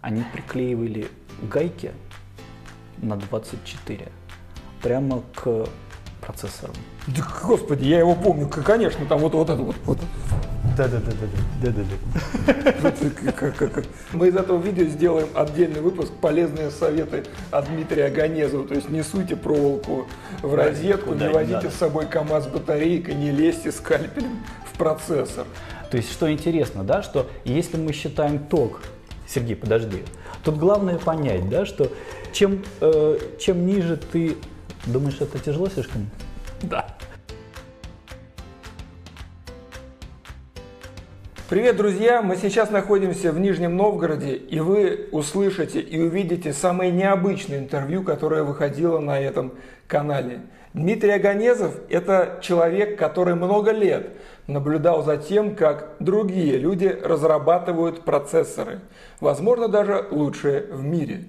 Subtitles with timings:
[0.00, 1.08] Они приклеивали
[1.42, 1.92] гайки
[2.98, 4.08] на 24
[4.82, 5.66] прямо к
[6.20, 6.74] процессорам.
[7.06, 9.76] Да, господи, я его помню, конечно, там вот, вот это вот.
[9.84, 9.98] вот.
[10.76, 11.72] Да-да-да.
[14.12, 18.66] Мы из этого видео сделаем отдельный выпуск «Полезные советы от Дмитрия Ганезова».
[18.66, 20.06] То есть не суйте проволоку
[20.40, 24.38] в розетку, не возите с собой КАМАЗ батарейкой, не лезьте скальпелем
[24.72, 25.46] в процессор.
[25.90, 28.80] То есть что интересно, да, что если мы считаем ток,
[29.32, 30.02] Сергей, подожди,
[30.42, 31.88] тут главное понять, да, что
[32.32, 34.36] чем, э, чем ниже ты...
[34.86, 36.10] Думаешь, это тяжело слишком?
[36.62, 36.96] Да.
[41.48, 42.22] Привет, друзья!
[42.22, 48.42] Мы сейчас находимся в Нижнем Новгороде, и вы услышите и увидите самое необычное интервью, которое
[48.42, 49.52] выходило на этом
[49.86, 50.40] канале.
[50.72, 54.10] Дмитрий Аганезов– это человек, который много лет
[54.50, 58.80] наблюдал за тем, как другие люди разрабатывают процессоры,
[59.20, 61.24] возможно, даже лучшие в мире.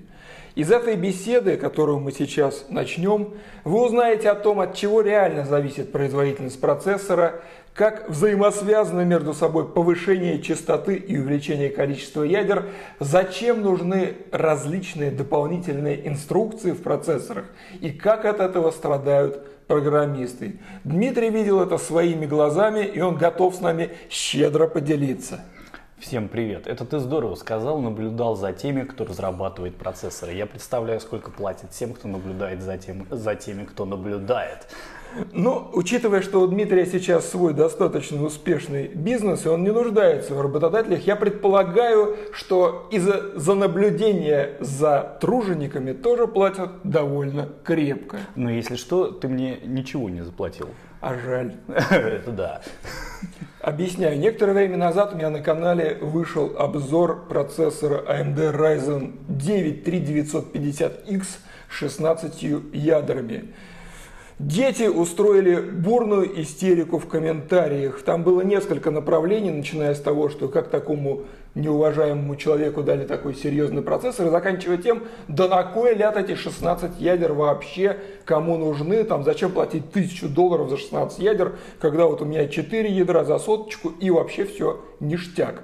[0.54, 5.94] Из этой беседы, которую мы сейчас начнем, вы узнаете о том, от чего реально зависит
[5.94, 7.42] производительность процессора,
[7.74, 12.66] как взаимосвязаны между собой повышение частоты и увеличение количества ядер,
[13.00, 17.46] зачем нужны различные дополнительные инструкции в процессорах
[17.80, 20.58] и как от этого страдают программисты.
[20.84, 25.46] Дмитрий видел это своими глазами и он готов с нами щедро поделиться.
[26.02, 26.66] Всем привет.
[26.66, 30.34] Это ты здорово сказал, наблюдал за теми, кто разрабатывает процессоры.
[30.34, 34.68] Я представляю, сколько платят тем, кто наблюдает за, тем, за теми, кто наблюдает.
[35.32, 40.42] Ну, учитывая, что у Дмитрия сейчас свой достаточно успешный бизнес, и он не нуждается в
[40.42, 48.18] работодателях, я предполагаю, что из-за за наблюдения за тружениками тоже платят довольно крепко.
[48.36, 50.70] Но если что, ты мне ничего не заплатил.
[51.02, 51.56] А жаль.
[51.68, 52.62] Это да.
[53.60, 54.20] Объясняю.
[54.20, 61.74] Некоторое время назад у меня на канале вышел обзор процессора AMD Ryzen 9 3950X с
[61.74, 63.54] 16 ядрами.
[64.38, 68.02] Дети устроили бурную истерику в комментариях.
[68.04, 71.26] Там было несколько направлений, начиная с того, что как такому
[71.56, 77.00] неуважаемому человеку дали такой серьезный процессор, и заканчивая тем, да на кой ляд эти 16
[77.00, 82.26] ядер вообще, кому нужны, там, зачем платить тысячу долларов за 16 ядер, когда вот у
[82.26, 85.64] меня 4 ядра за соточку и вообще все ништяк.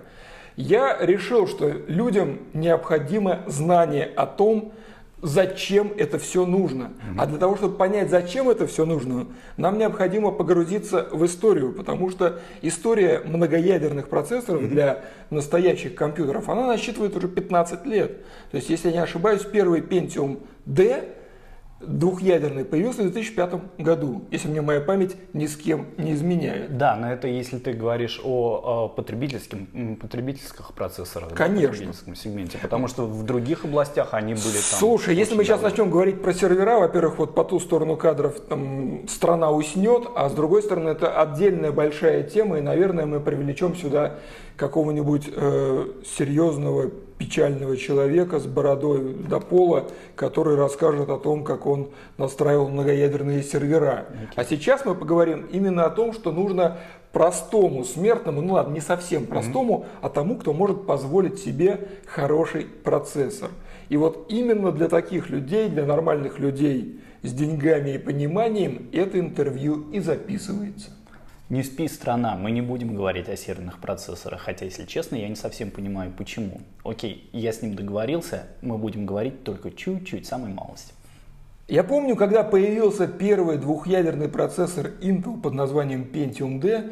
[0.57, 4.73] Я решил, что людям необходимо знание о том,
[5.21, 6.93] зачем это все нужно.
[7.17, 12.09] А для того, чтобы понять, зачем это все нужно, нам необходимо погрузиться в историю, потому
[12.09, 18.23] что история многоядерных процессоров для настоящих компьютеров, она насчитывает уже 15 лет.
[18.51, 21.09] То есть, если я не ошибаюсь, первый Pentium D
[21.79, 26.77] двухъядерный появился в 2005 году, если мне моя память ни с кем не изменяет.
[26.77, 31.67] Да, но это если ты говоришь о, о потребительском, потребительских процессорах, Конечно.
[31.67, 34.79] в потребительском сегменте, потому что в других областях они были там.
[34.79, 35.69] Слушай, если мы сейчас давно.
[35.69, 40.33] начнем говорить про сервера, во-первых, вот по ту сторону кадров там, страна уснет, а с
[40.33, 44.15] другой стороны это отдельная большая тема, и, наверное, мы привлечем сюда
[44.55, 51.89] какого-нибудь э, серьезного печального человека с бородой до пола, который расскажет о том, как он
[52.17, 54.05] настраивал многоядерные сервера.
[54.09, 54.27] Okay.
[54.35, 56.77] А сейчас мы поговорим именно о том, что нужно
[57.11, 59.99] простому смертному, ну ладно, не совсем простому, mm-hmm.
[60.01, 63.49] а тому, кто может позволить себе хороший процессор.
[63.89, 69.89] И вот именно для таких людей, для нормальных людей с деньгами и пониманием это интервью
[69.91, 70.91] и записывается.
[71.49, 75.37] Не спи, страна, мы не будем говорить о серверных процессорах, хотя, если честно, я не
[75.37, 76.59] совсем понимаю, почему.
[76.83, 80.91] Окей, я с ним договорился, мы будем говорить только чуть-чуть, самой малости.
[81.69, 86.91] Я помню, когда появился первый двухъядерный процессор Intel под названием Pentium D,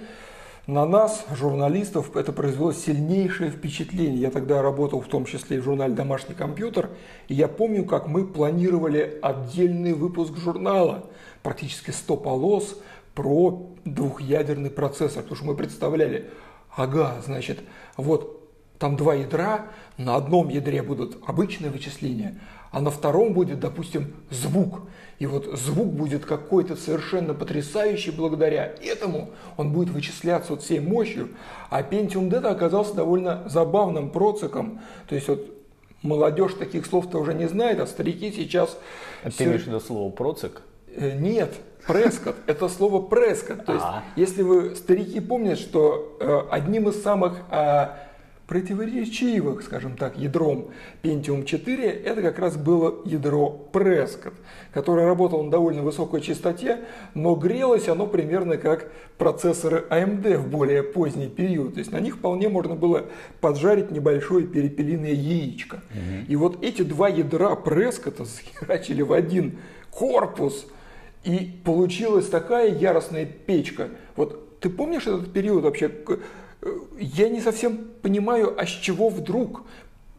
[0.67, 4.21] на нас, журналистов, это произвело сильнейшее впечатление.
[4.21, 6.89] Я тогда работал в том числе и в журнале «Домашний компьютер»,
[7.27, 11.09] и я помню, как мы планировали отдельный выпуск журнала,
[11.43, 12.81] практически 100 полос,
[13.15, 16.29] про двухъядерный процессор, потому что мы представляли,
[16.75, 17.59] ага, значит,
[17.97, 18.35] вот
[18.77, 19.67] там два ядра,
[19.97, 22.39] на одном ядре будут обычные вычисления,
[22.71, 24.81] а на втором будет, допустим, звук.
[25.17, 29.29] И вот звук будет какой-то совершенно потрясающий благодаря этому.
[29.55, 31.29] Он будет вычисляться вот всей мощью.
[31.69, 34.81] А Pentium D оказался довольно забавным проциком.
[35.07, 35.55] То есть вот
[36.01, 38.77] молодежь таких слов-то уже не знает, а старики сейчас...
[39.23, 40.61] А ты имеешь в виду слово процик?
[40.95, 41.53] Э, нет,
[41.87, 43.65] Прескот– это слово прескот.
[43.65, 44.03] То есть, А-а-а.
[44.15, 47.87] если вы, старики, помнят, что э, одним из самых э,
[48.47, 50.67] противоречивых, скажем так, ядром
[51.01, 54.33] Pentium 4, это как раз было ядро Prescott,
[54.71, 56.81] которое работало на довольно высокой частоте,
[57.13, 61.73] но грелось оно примерно как процессоры AMD в более поздний период.
[61.73, 63.05] То есть на них вполне можно было
[63.41, 65.77] поджарить небольшое перепелиное яичко.
[65.91, 66.25] Угу.
[66.27, 69.57] И вот эти два ядра Prescott схерачили в один
[69.89, 70.67] корпус,
[71.25, 73.89] и получилась такая яростная печка.
[74.15, 75.91] Вот ты помнишь этот период вообще?
[76.99, 79.63] я не совсем понимаю, а с чего вдруг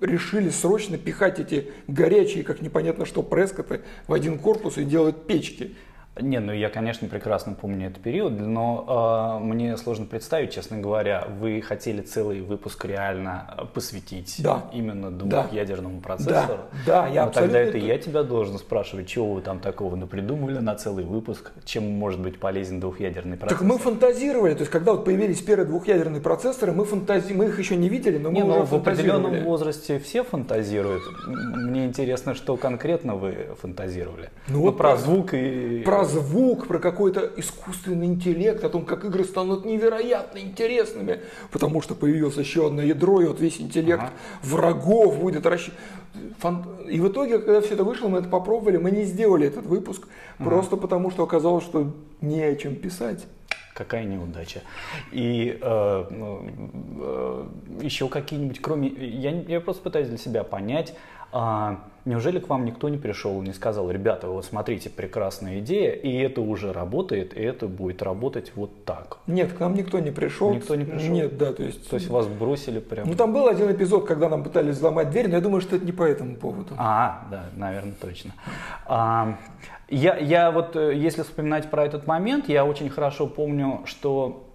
[0.00, 5.74] решили срочно пихать эти горячие, как непонятно что, прескоты в один корпус и делать печки.
[6.18, 11.26] Не, ну я, конечно, прекрасно помню этот период, но э, мне сложно представить, честно говоря,
[11.40, 14.64] вы хотели целый выпуск реально посвятить да.
[14.72, 16.02] именно двухъядерному да.
[16.02, 16.62] процессору.
[16.86, 20.58] Да, да я но тогда это я тебя должен спрашивать, чего вы там такого напридумывали
[20.58, 23.58] на целый выпуск, чем может быть полезен двухъядерный процессор.
[23.58, 27.34] Так мы фантазировали, то есть когда вот появились первые двухъядерные процессоры, мы, фантази...
[27.34, 31.02] мы их еще не видели, но мы не, уже но в определенном возрасте все фантазируют.
[31.26, 34.30] Мне интересно, что конкретно вы фантазировали.
[34.48, 35.82] Ну, ну вот про звук и...
[35.84, 41.20] Про звук, про какой-то искусственный интеллект, о том, как игры станут невероятно интересными,
[41.50, 44.12] потому что появилось еще одно ядро, и вот весь интеллект ага.
[44.42, 46.64] врагов будет рассчитан.
[46.88, 50.08] И в итоге, когда все это вышло, мы это попробовали, мы не сделали этот выпуск,
[50.38, 50.48] ага.
[50.48, 53.26] просто потому что оказалось, что не о чем писать.
[53.74, 54.62] Какая неудача.
[55.12, 56.40] И э, ну,
[56.98, 57.46] э,
[57.82, 58.88] еще какие-нибудь, кроме...
[58.88, 60.94] Я, я просто пытаюсь для себя понять,
[61.38, 65.92] а неужели к вам никто не пришел и не сказал, ребята, вот смотрите, прекрасная идея,
[65.92, 69.18] и это уже работает, и это будет работать вот так?
[69.26, 70.54] Нет, к нам никто не пришел.
[70.54, 71.12] Никто не пришел?
[71.12, 71.90] Нет, да, то есть...
[71.90, 73.10] То есть вас бросили прямо?
[73.10, 75.84] Ну там был один эпизод, когда нам пытались взломать дверь, но я думаю, что это
[75.84, 76.72] не по этому поводу.
[76.78, 78.32] А, да, наверное, точно.
[78.86, 79.36] А,
[79.90, 84.45] я, я вот, э, если вспоминать про этот момент, я очень хорошо помню, что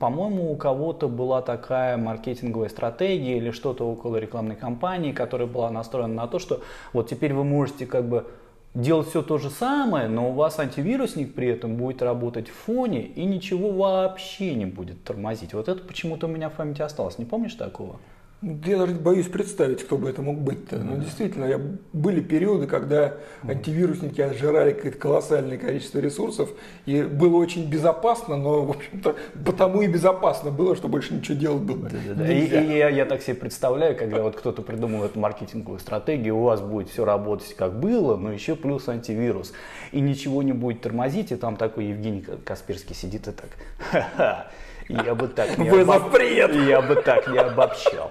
[0.00, 6.14] по-моему, у кого-то была такая маркетинговая стратегия или что-то около рекламной кампании, которая была настроена
[6.14, 6.62] на то, что
[6.92, 8.26] вот теперь вы можете как бы
[8.74, 13.02] делать все то же самое, но у вас антивирусник при этом будет работать в фоне
[13.02, 15.54] и ничего вообще не будет тормозить.
[15.54, 17.18] Вот это почему-то у меня в памяти осталось.
[17.18, 17.96] Не помнишь такого?
[18.42, 20.76] Я даже боюсь представить, кто бы это мог быть-то.
[20.76, 21.58] Но действительно, я,
[21.94, 26.50] были периоды, когда антивирусники отжирали какое-то колоссальное количество ресурсов,
[26.84, 31.62] и было очень безопасно, но, в общем-то, потому и безопасно было, что больше ничего делать
[31.62, 35.18] было да, да, И, и я, я так себе представляю, когда вот кто-то придумал эту
[35.18, 39.54] маркетинговую стратегию, у вас будет все работать как было, но еще плюс антивирус.
[39.92, 43.48] И ничего не будет тормозить, и там такой Евгений Касперский сидит и так,
[43.78, 44.50] ха-ха,
[44.88, 46.18] я бы так не, Вы обоб...
[46.20, 48.10] Я бы так не обобщал.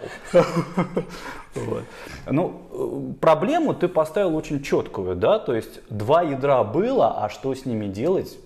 [1.55, 1.83] Вот.
[2.29, 7.65] Ну, проблему ты поставил очень четкую, да, то есть два ядра было, а что с
[7.65, 8.37] ними делать,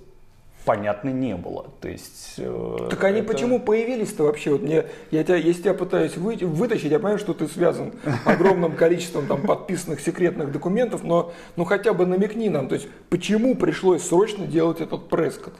[0.70, 1.66] понятно не было.
[1.82, 3.34] То есть, э, так они это...
[3.34, 4.52] почему появились-то вообще?
[4.52, 7.94] Вот мне, я тебя, если я пытаюсь вы, вытащить, я понимаю, что ты связан
[8.26, 13.56] огромным количеством там, подписанных секретных документов, но ну, хотя бы намекни нам, то есть почему
[13.56, 15.54] пришлось срочно делать этот прескот?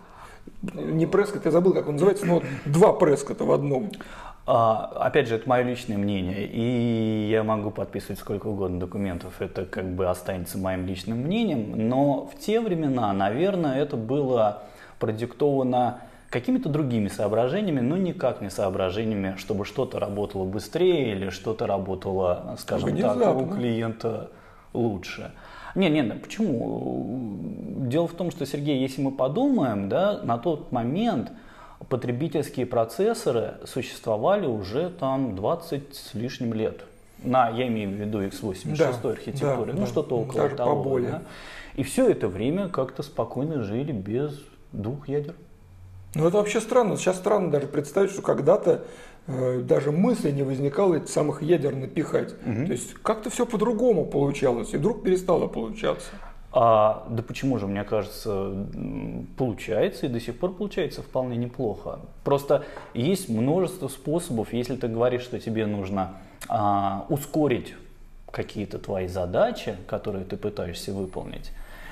[0.62, 3.92] Не Прескотт, я забыл, как он называется, но вот два Прескота в одном.
[4.46, 9.66] А, опять же, это мое личное мнение, и я могу подписывать сколько угодно документов, это
[9.66, 14.64] как бы останется моим личным мнением, но в те времена, наверное, это было
[14.98, 16.02] продиктовано
[16.32, 22.98] какими-то другими соображениями, но никак не соображениями, чтобы что-то работало быстрее или что-то работало, скажем
[22.98, 24.32] так, у клиента
[24.74, 25.32] лучше.
[25.76, 27.38] Не, не, почему?
[27.88, 31.32] Дело в том, что, Сергей, если мы подумаем, да, на тот момент
[31.88, 36.86] потребительские процессоры существовали уже там 20 с лишним лет.
[37.24, 40.76] На, я имею в виду x86 да, архитектуре, да, ну да, что-то около даже того.
[40.76, 41.12] Поболее.
[41.12, 41.22] Да?
[41.76, 44.40] И все это время как-то спокойно жили без
[44.72, 45.36] двух ядер.
[46.16, 46.98] Ну это вообще странно.
[46.98, 48.86] Сейчас странно даже представить, что когда-то
[49.32, 52.34] Э, даже мысли не возникало этих самых ядер напихать.
[52.46, 52.66] Угу.
[52.66, 56.08] То есть как-то все по-другому получалось, и вдруг перестало получаться.
[56.52, 58.66] А, да почему же, мне кажется,
[59.38, 62.00] получается и до сих пор получается вполне неплохо.
[62.24, 66.14] Просто есть множество способов, если ты говоришь, что тебе нужно
[66.48, 67.76] а, ускорить
[68.32, 71.52] какие-то твои задачи, которые ты пытаешься выполнить,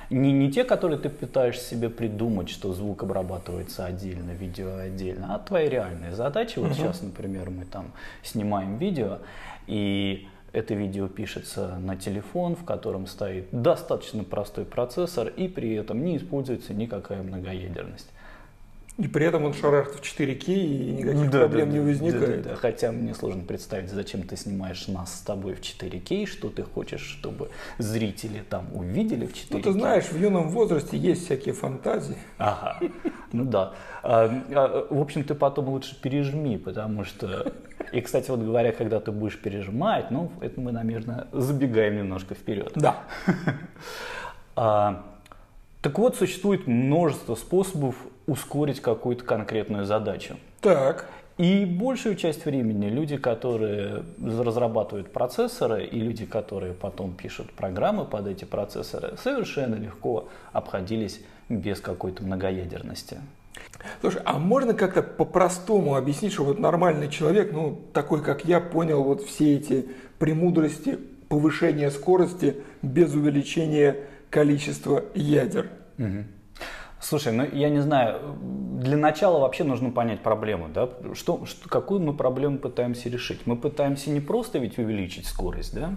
[0.09, 5.39] не, не те, которые ты пытаешься себе придумать, что звук обрабатывается отдельно, видео отдельно, а
[5.39, 6.59] твои реальные задачи.
[6.59, 6.75] Вот uh-huh.
[6.75, 7.91] сейчас, например, мы там
[8.23, 9.19] снимаем видео,
[9.67, 16.03] и это видео пишется на телефон, в котором стоит достаточно простой процессор, и при этом
[16.03, 18.09] не используется никакая многоядерность.
[18.97, 22.19] И при этом он шарахт в 4К и никаких да, проблем да, не возникает.
[22.19, 22.55] Да, да, да.
[22.55, 27.01] Хотя мне сложно представить, зачем ты снимаешь нас с тобой в 4К, что ты хочешь,
[27.01, 29.47] чтобы зрители там увидели в 4К.
[29.51, 32.17] Ну ты знаешь, в юном возрасте есть всякие фантазии.
[32.39, 32.79] Ага,
[33.31, 33.73] ну да.
[34.01, 37.53] А, а, в общем, ты потом лучше пережми, потому что...
[37.91, 42.71] И, кстати, вот говоря, когда ты будешь пережимать, ну, это мы, наверное, забегаем немножко вперед.
[42.75, 43.03] Да.
[44.59, 45.03] А,
[45.83, 47.95] так вот, существует множество способов
[48.27, 50.37] ускорить какую-то конкретную задачу.
[50.61, 51.09] Так.
[51.37, 58.27] И большую часть времени люди, которые разрабатывают процессоры, и люди, которые потом пишут программы под
[58.27, 63.19] эти процессоры, совершенно легко обходились без какой-то многоядерности.
[64.01, 69.03] Слушай, а можно как-то по-простому объяснить, что вот нормальный человек, ну, такой как я, понял
[69.03, 70.97] вот все эти премудрости
[71.29, 73.95] повышения скорости без увеличения
[74.29, 75.69] количества ядер?
[75.99, 76.23] Угу.
[77.07, 78.19] Слушай, ну я не знаю,
[78.81, 80.89] для начала вообще нужно понять проблему, да?
[81.13, 83.47] Что, что, какую мы проблему пытаемся решить?
[83.47, 85.91] Мы пытаемся не просто ведь увеличить скорость, да?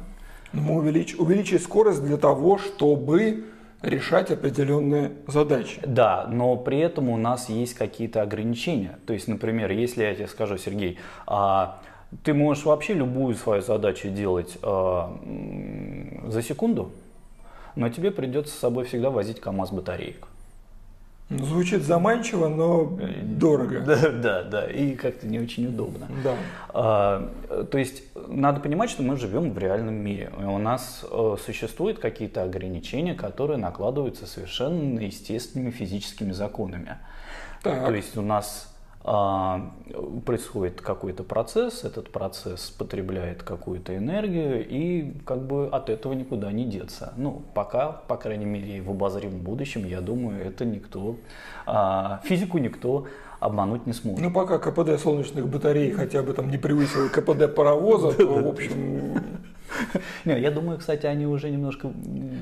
[0.52, 3.46] Мы увелич, увеличить скорость для того, чтобы
[3.82, 5.80] решать определенные задачи.
[5.84, 9.00] Да, но при этом у нас есть какие-то ограничения.
[9.04, 11.80] То есть, например, если я тебе скажу, Сергей, а,
[12.22, 15.18] ты можешь вообще любую свою задачу делать а,
[16.28, 16.92] за секунду,
[17.74, 20.29] но тебе придется с собой всегда возить КАМАЗ батареек.
[21.30, 23.80] Звучит заманчиво, но дорого.
[23.80, 26.08] Да, да, да, и как-то не очень удобно.
[26.24, 26.34] Да.
[26.70, 30.32] А, то есть надо понимать, что мы живем в реальном мире.
[30.40, 36.98] И у нас э, существуют какие-то ограничения, которые накладываются совершенно естественными физическими законами.
[37.62, 37.86] Так.
[37.86, 38.69] То есть у нас
[40.24, 46.64] происходит какой-то процесс, этот процесс потребляет какую-то энергию, и как бы от этого никуда не
[46.64, 47.12] деться.
[47.16, 51.16] Ну, пока, по крайней мере, в обозримом будущем, я думаю, это никто,
[51.66, 53.06] а, физику никто
[53.40, 54.20] обмануть не сможет.
[54.20, 59.18] Ну, пока КПД солнечных батарей хотя бы там не превысил КПД паровоза, то, в общем,
[60.24, 61.92] Не, я думаю, кстати, они уже немножко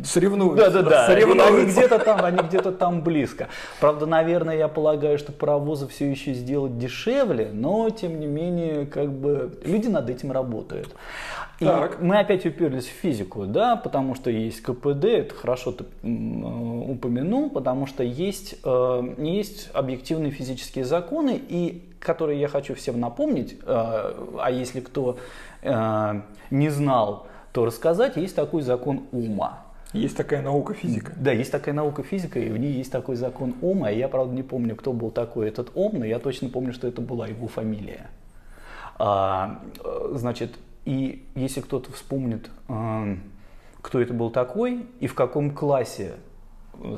[0.04, 0.70] соревнуются.
[0.70, 1.06] Да, да.
[1.06, 1.48] Соревнуются.
[1.48, 3.48] Они, где-то там, они где-то там близко.
[3.80, 9.10] Правда, наверное, я полагаю, что паровозы все еще сделать дешевле, но тем не менее, как
[9.12, 10.94] бы люди над этим работают.
[11.60, 12.00] И так.
[12.00, 17.86] мы опять уперлись в физику, да, потому что есть КПД, это хорошо ты упомянул, потому
[17.86, 24.50] что есть, э, есть объективные физические законы, и которые я хочу всем напомнить, э, а
[24.52, 25.18] если кто
[25.62, 26.20] э,
[26.52, 29.64] не знал, то рассказать, есть такой закон ума.
[29.92, 31.12] Есть такая наука физика.
[31.16, 33.90] Да, есть такая наука физика, и в ней есть такой закон Ома.
[33.90, 37.00] Я, правда, не помню, кто был такой этот Ом, но я точно помню, что это
[37.00, 38.10] была его фамилия.
[38.98, 39.62] А,
[40.12, 40.58] значит,
[40.88, 43.14] и если кто-то вспомнит, а,
[43.82, 46.14] кто это был такой и в каком классе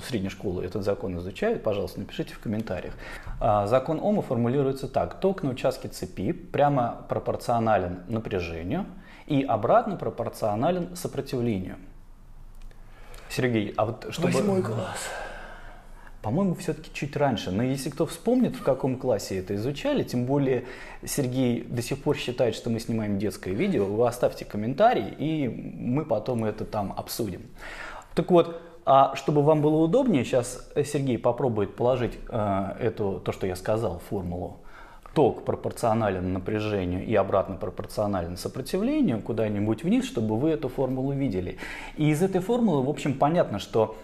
[0.06, 2.94] средней школы этот закон изучают, пожалуйста, напишите в комментариях.
[3.40, 5.18] А, закон Ома формулируется так.
[5.18, 8.86] Ток на участке цепи прямо пропорционален напряжению
[9.26, 11.74] и обратно пропорционален сопротивлению.
[13.28, 14.28] Сергей, а вот чтобы...
[14.28, 15.08] Восьмой класс.
[16.22, 17.50] По-моему, все-таки чуть раньше.
[17.50, 20.64] Но если кто вспомнит, в каком классе это изучали, тем более
[21.04, 26.04] Сергей до сих пор считает, что мы снимаем детское видео, вы оставьте комментарий, и мы
[26.04, 27.42] потом это там обсудим.
[28.14, 33.46] Так вот, а чтобы вам было удобнее, сейчас Сергей попробует положить э, эту, то, что
[33.46, 34.58] я сказал, формулу.
[35.14, 41.56] Ток пропорционален напряжению и обратно пропорционален сопротивлению куда-нибудь вниз, чтобы вы эту формулу видели.
[41.96, 43.96] И из этой формулы, в общем, понятно, что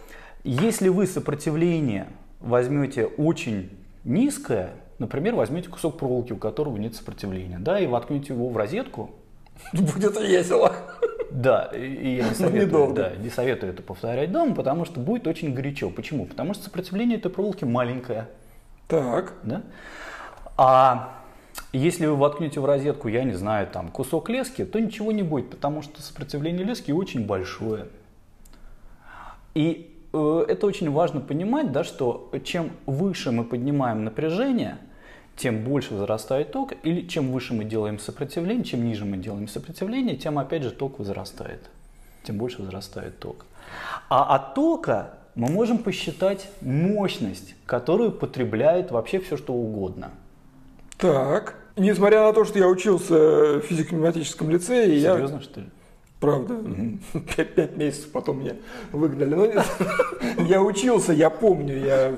[0.50, 2.06] если вы сопротивление
[2.40, 3.70] возьмете очень
[4.04, 9.10] низкое, например, возьмете кусок проволоки, у которого нет сопротивления, да, и воткнете его в розетку,
[9.72, 10.72] будет весело.
[11.32, 15.52] Да, и я не советую, да, не советую это повторять дома, потому что будет очень
[15.52, 15.90] горячо.
[15.90, 16.26] Почему?
[16.26, 18.28] Потому что сопротивление этой проволоки маленькое.
[18.86, 19.34] Так.
[19.42, 19.62] Да?
[20.56, 21.22] А
[21.72, 25.50] если вы воткнете в розетку, я не знаю, там кусок лески, то ничего не будет,
[25.50, 27.86] потому что сопротивление лески очень большое.
[29.54, 29.95] И
[30.48, 34.78] это очень важно понимать, да, что чем выше мы поднимаем напряжение,
[35.36, 40.16] тем больше возрастает ток, или чем выше мы делаем сопротивление, чем ниже мы делаем сопротивление,
[40.16, 41.60] тем опять же ток возрастает,
[42.24, 43.44] тем больше возрастает ток.
[44.08, 50.10] А от тока мы можем посчитать мощность, которую потребляет вообще все что угодно.
[50.96, 55.40] Так, несмотря на то, что я учился в физико-математическом лицее, Серьезно, я...
[55.42, 55.66] что ли?
[56.20, 56.56] Правда,
[57.36, 58.54] пять, пять месяцев потом меня
[58.90, 59.34] выгнали.
[59.34, 61.78] Но я учился, я помню.
[61.78, 62.14] Я...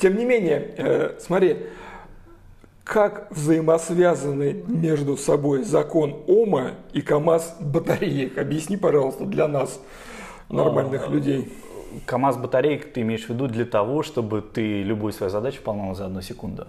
[0.00, 1.58] Тем не менее, э, смотри,
[2.86, 8.38] как взаимосвязаны между собой закон Ома и КАМАЗ батареек?
[8.38, 9.80] Объясни, пожалуйста, для нас,
[10.48, 11.52] нормальных а, людей.
[12.06, 16.06] КАМАЗ батарейка ты имеешь в виду для того, чтобы ты любую свою задачу выполнял за
[16.06, 16.68] одну секунду?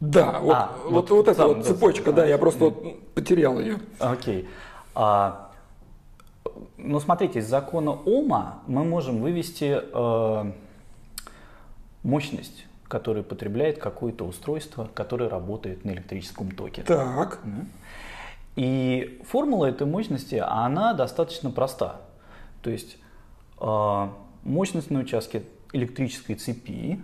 [0.00, 3.78] Да, вот, а, вот, вот, вот эта вот цепочка, да, я просто вот потерял ее.
[3.98, 4.48] Окей.
[5.00, 5.52] А,
[6.76, 10.52] ну, смотрите, из закона Ома мы можем вывести э,
[12.02, 16.82] мощность, которую потребляет какое-то устройство, которое работает на электрическом токе.
[16.82, 17.38] Так.
[18.56, 22.00] И формула этой мощности, она достаточно проста.
[22.62, 22.98] То есть
[23.60, 24.08] э,
[24.42, 27.00] мощность на участке электрической цепи,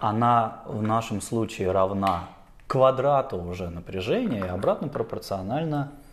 [0.00, 2.28] она в нашем случае равна
[2.66, 6.03] квадрату уже напряжения и обратно пропорциональна э,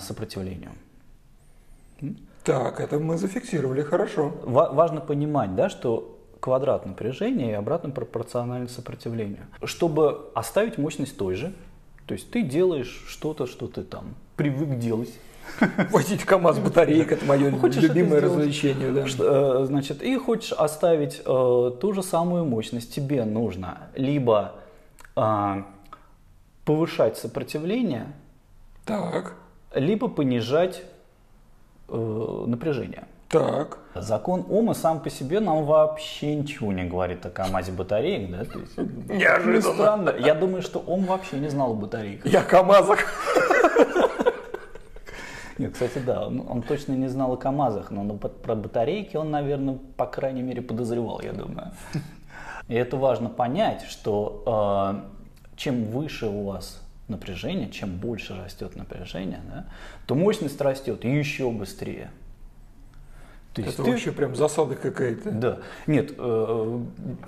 [0.00, 0.72] сопротивлению.
[2.44, 4.32] Так, это мы зафиксировали, хорошо.
[4.42, 9.46] Ва- важно понимать, да, что квадрат напряжения и обратно пропорционально сопротивлению.
[9.62, 11.52] Чтобы оставить мощность той же,
[12.06, 15.12] то есть ты делаешь что-то, что ты там привык делать,
[15.90, 18.92] Возить КАМАЗ батарейка, это мое хочешь любимое развлечение.
[18.92, 19.04] Да.
[19.18, 24.54] Э, значит, и хочешь оставить э, ту же самую мощность, тебе нужно либо
[25.16, 25.62] э,
[26.64, 28.12] повышать сопротивление,
[28.84, 29.34] так.
[29.74, 30.82] Либо понижать
[31.88, 33.04] э, напряжение.
[33.28, 33.78] Так.
[33.94, 38.44] Закон Ома сам по себе нам вообще ничего не говорит о КАМАЗе батареек, да?
[38.44, 38.76] То есть,
[39.08, 39.60] Неожиданно.
[39.60, 40.14] Странно.
[40.18, 42.30] Я думаю, что Ом вообще не знал о батарейках.
[42.30, 42.98] Я КАМАЗах.
[45.58, 49.78] Нет, кстати, да, он, он точно не знал о КАМАЗах, но про батарейки он, наверное,
[49.96, 51.72] по крайней мере подозревал, я думаю.
[52.66, 56.80] И это важно понять, что э, чем выше у вас
[57.10, 59.66] напряжение, чем больше растет напряжение, да,
[60.06, 62.10] то мощность растет еще быстрее.
[63.54, 63.90] То есть это ты...
[63.90, 65.30] вообще прям засада какая-то.
[65.30, 65.58] Да.
[65.86, 66.80] Нет, э,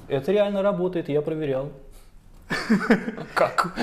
[0.08, 1.72] это реально работает, я проверял.
[3.34, 3.76] Как?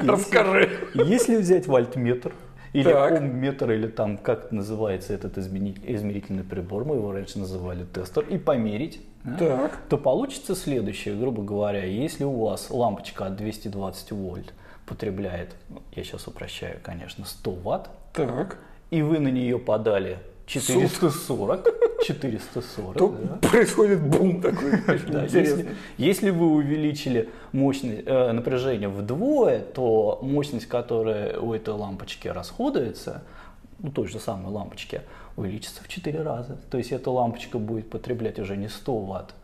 [0.00, 0.70] Расскажи.
[0.94, 2.32] Если взять вольтметр,
[2.72, 8.36] или ом-метр, или там, как называется этот измерительный прибор, мы его раньше называли тестер, и
[8.36, 9.00] померить,
[9.38, 9.78] так.
[9.88, 14.52] то получится следующее, грубо говоря, если у вас лампочка от 220 вольт
[14.88, 15.54] потребляет,
[15.92, 18.58] я сейчас упрощаю, конечно, 100 ватт, так.
[18.90, 20.18] и вы на нее подали
[20.48, 21.68] 440,
[22.06, 22.96] 440.
[22.96, 23.48] То да.
[23.48, 24.80] происходит бум такой.
[25.08, 25.68] Да, если,
[25.98, 33.22] если вы увеличили мощность, э, напряжение вдвое, то мощность, которая у этой лампочки расходуется,
[33.78, 35.02] ну той же самой лампочки,
[35.36, 36.56] увеличится в 4 раза.
[36.70, 39.34] То есть эта лампочка будет потреблять уже не 100 ватт,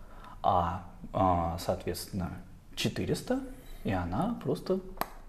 [0.43, 2.31] а, а соответственно
[2.77, 3.41] 400,
[3.85, 4.81] и она просто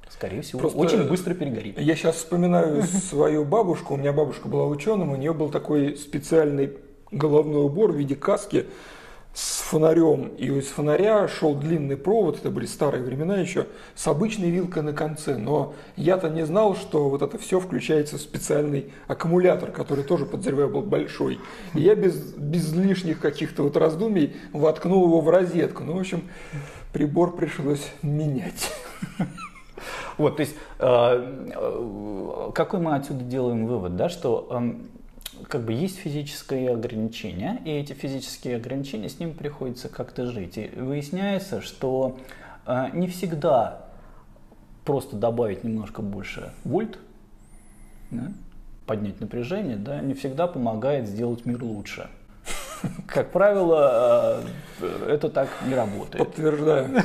[0.10, 1.80] скорее всего, Просто очень быстро перегорит.
[1.80, 3.96] Я сейчас вспоминаю свою бабушку.
[3.96, 6.74] У меня бабушка была ученым, у нее был такой специальный
[7.12, 8.66] головной убор в виде каски
[9.36, 10.30] с фонарем.
[10.38, 14.94] И из фонаря шел длинный провод, это были старые времена еще, с обычной вилкой на
[14.94, 15.36] конце.
[15.38, 20.70] Но я-то не знал, что вот это все включается в специальный аккумулятор, который тоже, подозреваю,
[20.70, 21.40] был большой.
[21.74, 25.84] И я без, без лишних каких-то вот раздумий воткнул его в розетку.
[25.84, 26.24] Ну, в общем,
[26.94, 28.72] прибор пришлось менять.
[30.18, 34.90] Вот, то есть, э, э, какой мы отсюда делаем вывод, да, что эм,
[35.48, 40.58] как бы есть физические ограничения, и эти физические ограничения, с ними приходится как-то жить.
[40.58, 42.18] И выясняется, что
[42.66, 43.88] э, не всегда
[44.86, 46.98] просто добавить немножко больше вольт,
[48.12, 48.32] да,
[48.86, 52.08] поднять напряжение, да, не всегда помогает сделать мир лучше.
[53.08, 54.42] Как правило,
[55.08, 56.24] это так не работает.
[56.24, 57.02] Подтверждаю.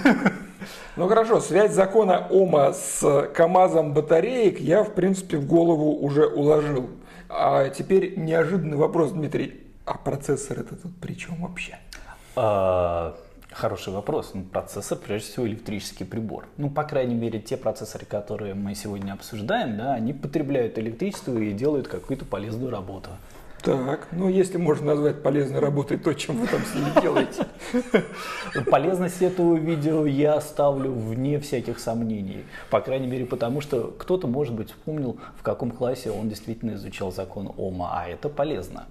[1.01, 6.91] Ну хорошо, связь закона Ома с КАМАЗом батареек я, в принципе, в голову уже уложил.
[7.31, 9.63] А теперь неожиданный вопрос, Дмитрий.
[9.87, 11.79] А процессор это тут при чем вообще?
[12.37, 13.17] А,
[13.51, 14.33] хороший вопрос.
[14.35, 16.45] Ну, процессор, прежде всего, электрический прибор.
[16.59, 21.53] Ну, по крайней мере, те процессоры, которые мы сегодня обсуждаем, да, они потребляют электричество и
[21.53, 23.09] делают какую-то полезную работу.
[23.63, 27.47] Так, ну если можно назвать полезной работой то, чем вы там с ними делаете.
[28.71, 32.45] Полезность этого видео я оставлю вне всяких сомнений.
[32.71, 37.13] По крайней мере, потому что кто-то, может быть, вспомнил, в каком классе он действительно изучал
[37.13, 38.87] закон Ома, а это полезно.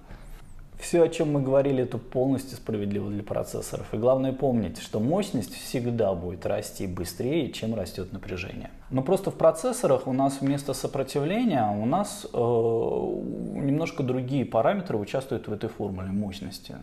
[0.80, 3.86] Все, о чем мы говорили, это полностью справедливо для процессоров.
[3.92, 8.70] И главное помнить, что мощность всегда будет расти быстрее, чем растет напряжение.
[8.88, 15.48] Но просто в процессорах у нас вместо сопротивления у нас э, немножко другие параметры участвуют
[15.48, 16.76] в этой формуле мощности.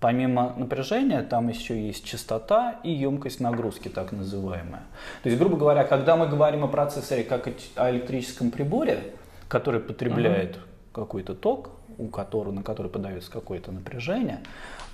[0.00, 4.82] Помимо напряжения, там еще есть частота и емкость нагрузки, так называемая.
[5.22, 9.14] То есть, грубо говоря, когда мы говорим о процессоре как о электрическом приборе,
[9.48, 10.92] который потребляет uh-huh.
[10.92, 14.40] какой-то ток, у которого, на который подается какое-то напряжение,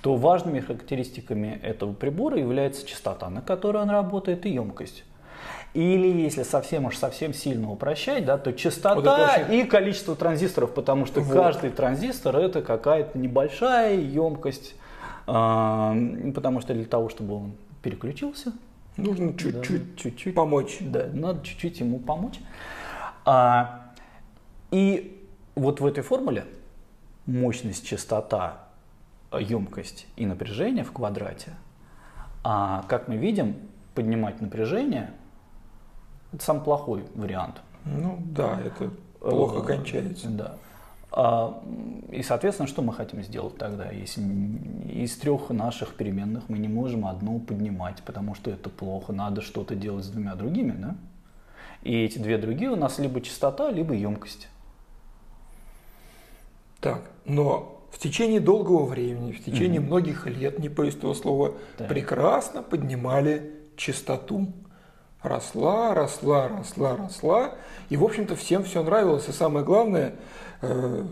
[0.01, 5.03] то важными характеристиками этого прибора является частота, на которой он работает, и емкость.
[5.73, 11.05] Или если совсем уж совсем сильно упрощать, да, то частота вот и количество транзисторов, потому
[11.05, 11.33] что вот.
[11.33, 14.75] каждый транзистор это какая-то небольшая емкость,
[15.27, 18.51] э, потому что для того, чтобы он переключился,
[18.97, 20.77] нужно чуть-чуть, да, чуть-чуть помочь.
[20.81, 22.39] Да, надо чуть-чуть ему помочь.
[23.23, 23.91] А,
[24.71, 26.45] и вот в этой формуле
[27.25, 28.65] мощность, частота,
[29.31, 31.53] емкость и напряжение в квадрате,
[32.43, 33.55] а, как мы видим,
[33.93, 35.11] поднимать напряжение–
[36.33, 37.61] это самый плохой вариант.
[37.85, 40.29] Ну да, это плохо э, кончается.
[40.29, 40.55] Да.
[41.11, 41.61] А,
[42.09, 43.89] и, соответственно, что мы хотим сделать тогда?
[43.91, 44.21] Если
[44.89, 49.75] из трех наших переменных мы не можем одну поднимать, потому что это плохо, надо что-то
[49.75, 50.95] делать с двумя другими, да?
[51.81, 54.47] И эти две другие у нас либо частота, либо емкость.
[56.81, 61.53] Так, но в течение долгого времени, в течение mm многих лет, не по этого слова,
[61.77, 61.85] да.
[61.85, 64.51] прекрасно поднимали частоту.
[65.21, 67.55] Росла, росла, росла, росла.
[67.89, 69.27] И, в общем-то, всем все нравилось.
[69.27, 70.15] И самое главное,
[70.63, 71.05] э,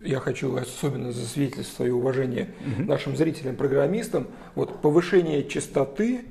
[0.00, 6.24] я хочу особенно засветить свое уважение mm нашим зрителям-программистам, вот повышение частоты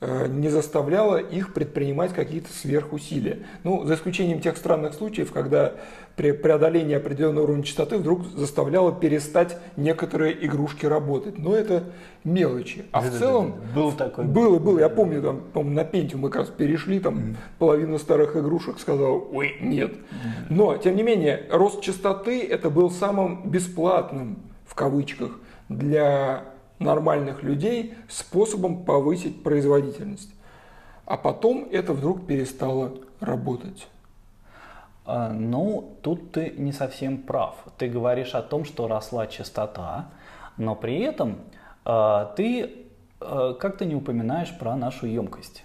[0.00, 3.40] не заставляло их предпринимать какие-то сверхусилия.
[3.64, 5.74] Ну, за исключением тех странных случаев, когда
[6.16, 11.38] при преодолении определенного уровня частоты вдруг заставляло перестать некоторые игрушки работать.
[11.38, 11.84] Но это
[12.24, 12.84] мелочи.
[12.92, 13.56] А в целом...
[13.74, 14.24] Был такой.
[14.24, 14.78] Было, было.
[14.78, 17.36] Я помню, там, помню, на Пентиум мы как раз перешли, там mm.
[17.58, 19.92] половина старых игрушек сказала, ой, нет.
[20.48, 25.32] Но, тем не менее, рост частоты это был самым бесплатным, в кавычках,
[25.68, 26.44] для
[26.80, 30.32] нормальных людей способом повысить производительность.
[31.06, 33.86] А потом это вдруг перестало работать.
[35.04, 37.56] А, ну, тут ты не совсем прав.
[37.78, 40.08] Ты говоришь о том, что росла частота,
[40.56, 41.38] но при этом
[41.84, 42.70] э, ты
[43.20, 45.64] э, как-то не упоминаешь про нашу емкость.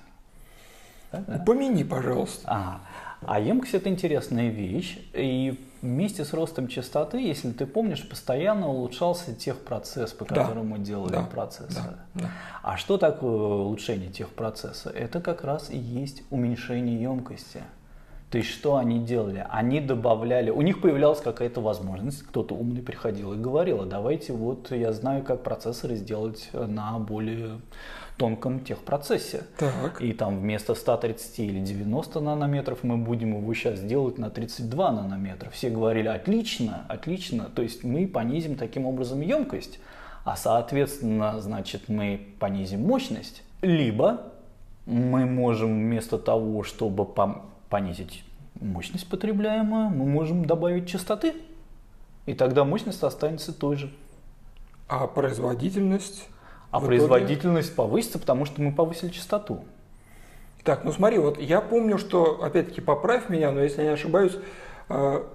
[1.11, 2.47] Упомяни, пожалуйста.
[2.49, 2.79] Ага.
[3.21, 9.33] А емкость это интересная вещь, и вместе с ростом частоты, если ты помнишь, постоянно улучшался
[9.33, 11.97] техпроцесс, по которому да, делали да, процессоры.
[12.13, 12.31] Да, да.
[12.63, 14.89] А что такое улучшение техпроцесса?
[14.89, 17.63] Это как раз и есть уменьшение емкости.
[18.31, 19.45] То есть что они делали?
[19.49, 24.71] Они добавляли, у них появлялась какая-то возможность, кто-то умный приходил и говорил, а давайте вот
[24.71, 27.59] я знаю, как процессоры сделать на более
[28.17, 29.43] тонком техпроцессе.
[29.57, 30.01] Так.
[30.01, 35.49] И там вместо 130 или 90 нанометров мы будем его сейчас делать на 32 нанометра.
[35.49, 39.79] Все говорили, отлично, отлично, то есть мы понизим таким образом емкость,
[40.23, 43.43] а соответственно, значит, мы понизим мощность.
[43.61, 44.31] Либо
[44.85, 47.05] мы можем вместо того, чтобы
[47.75, 48.23] понизить
[48.61, 51.33] мощность потребляемую, мы можем добавить частоты,
[52.25, 53.91] и тогда мощность останется той же.
[54.87, 56.29] А производительность?
[56.71, 57.89] А в производительность итоге...
[57.89, 59.65] повысится, потому что мы повысили частоту.
[60.63, 64.37] Так, ну смотри, вот я помню, что, опять-таки, поправь меня, но если я не ошибаюсь,
[64.87, 65.25] э,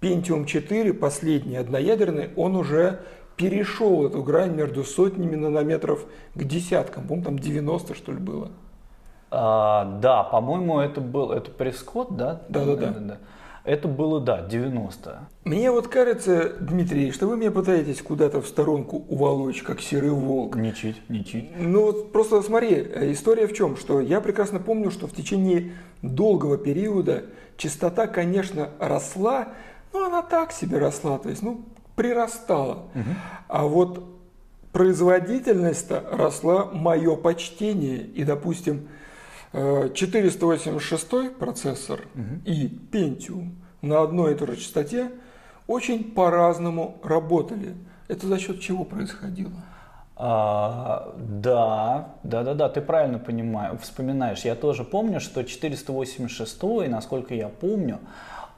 [0.00, 3.00] Pentium 4, последний одноядерный, он уже
[3.36, 7.02] перешел эту грань между сотнями нанометров к десяткам.
[7.02, 8.50] По-моему, там 90 что ли было.
[9.30, 12.42] А, да, по-моему, это был это прескот, да?
[12.48, 13.18] Да, да, да.
[13.64, 15.20] Это было, да, 90.
[15.44, 20.54] Мне вот кажется, Дмитрий, что вы меня пытаетесь куда-то в сторонку уволочь, как серый волк.
[20.56, 21.48] Ничуть, ничуть.
[21.58, 22.74] Ну вот просто смотри,
[23.12, 27.24] история в чем, что я прекрасно помню, что в течение долгого периода
[27.56, 29.48] частота, конечно, росла,
[29.94, 31.64] но она так себе росла, то есть, ну,
[31.96, 32.88] прирастала.
[32.94, 33.14] Угу.
[33.48, 34.04] А вот
[34.72, 37.98] производительность-то росла мое почтение.
[37.98, 38.88] И, допустим,
[39.54, 42.40] 486 э, процессор угу.
[42.44, 45.12] и Pentium на одной и той же частоте
[45.66, 47.74] очень по-разному работали.
[48.08, 49.52] Это за счет чего происходило?
[50.16, 54.44] А, да, да, да, да, ты правильно понимаешь, вспоминаешь.
[54.44, 58.00] Я тоже помню, что 486, насколько я помню,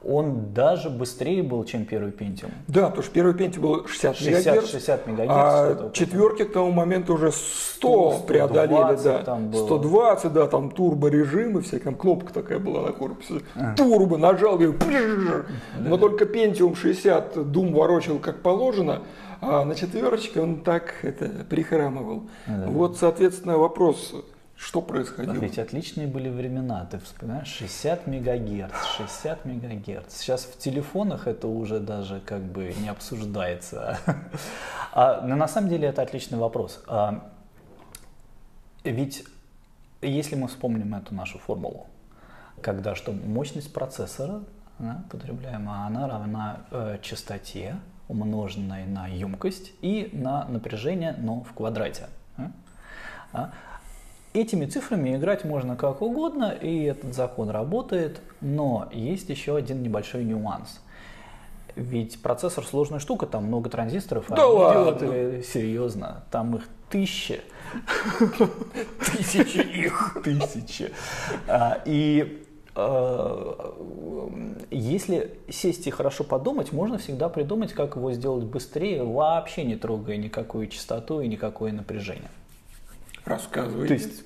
[0.07, 2.51] он даже быстрее был, чем первый Pentium.
[2.67, 6.71] Да, потому что первый Pentium был 60, 60 МГц, 60 МГц, а четверки к тому
[6.71, 9.23] моменту уже 100, 100 преодолели, да.
[9.23, 9.65] Там было.
[9.65, 13.75] 120, да, там турбо-режимы, всякие, там кнопка такая была на корпусе, а.
[13.75, 14.71] турбо, нажал, и
[15.79, 19.01] но только Pentium 60 Doom ворочил как положено,
[19.41, 22.23] а на четверочке он так это прихрамывал.
[22.47, 22.67] Да.
[22.67, 24.13] Вот, соответственно, вопрос,
[24.57, 25.33] что происходило?
[25.33, 30.17] Ведь отличные были времена, ты вспоминаешь, 60 мегагерц, 60 мегагерц.
[30.17, 33.99] Сейчас в телефонах это уже даже как бы не обсуждается.
[34.93, 36.83] А, но на самом деле это отличный вопрос.
[36.87, 37.29] А,
[38.83, 39.25] ведь
[40.01, 41.85] если мы вспомним эту нашу формулу,
[42.61, 44.41] когда что мощность процессора
[44.79, 47.75] да, потребляемая, она равна э, частоте,
[48.07, 52.07] умноженной на емкость и на напряжение, но в квадрате.
[53.33, 53.53] Да?
[54.41, 60.23] Этими цифрами играть можно как угодно, и этот закон работает, но есть еще один небольшой
[60.23, 60.79] нюанс.
[61.75, 64.99] Ведь процессор сложная штука, там много транзисторов, да а ладно.
[64.99, 67.41] делают, серьезно, там их тысячи.
[69.05, 70.17] Тысячи их.
[70.23, 70.91] Тысячи.
[71.47, 73.75] А, и а,
[74.71, 80.17] если сесть и хорошо подумать, можно всегда придумать, как его сделать быстрее, вообще не трогая
[80.17, 82.29] никакую частоту и никакое напряжение.
[83.25, 83.87] Рассказывайте.
[83.87, 84.23] То есть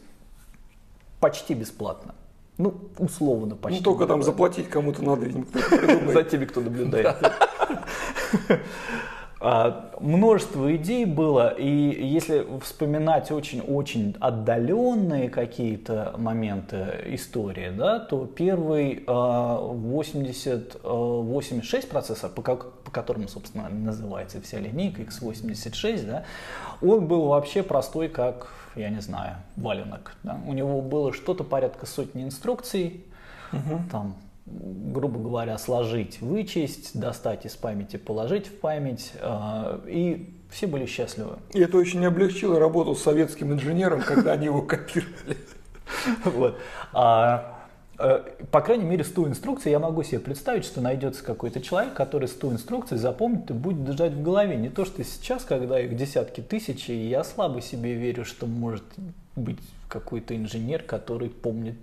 [1.21, 2.15] почти бесплатно.
[2.57, 3.79] Ну, условно почти.
[3.79, 5.45] Ну, только там заплатить кому-то надо, видимо,
[6.12, 7.15] За теми, кто наблюдает.
[9.43, 19.03] А, множество идей было, и если вспоминать очень-очень отдаленные какие-то моменты истории, да, то первый
[19.07, 26.23] 80, а, 86 процессор, по, как, по которому, собственно, называется вся линейка x86, да,
[26.79, 30.15] он был вообще простой, как, я не знаю, валенок.
[30.23, 30.39] Да.
[30.45, 33.05] У него было что-то порядка сотни инструкций,
[33.51, 33.81] угу.
[33.91, 40.86] там грубо говоря, сложить, вычесть, достать из памяти, положить в память, э, и все были
[40.86, 41.38] счастливы.
[41.53, 45.38] И это очень облегчило работу с советским инженером, когда они его копировали.
[46.23, 46.57] Вот.
[46.93, 47.61] А,
[47.97, 52.54] по крайней мере, 100 инструкций я могу себе представить, что найдется какой-то человек, который 100
[52.54, 54.56] инструкций запомнит и будет держать в голове.
[54.56, 58.84] Не то, что сейчас, когда их десятки тысяч, и я слабо себе верю, что может
[59.36, 61.75] быть какой-то инженер, который помнит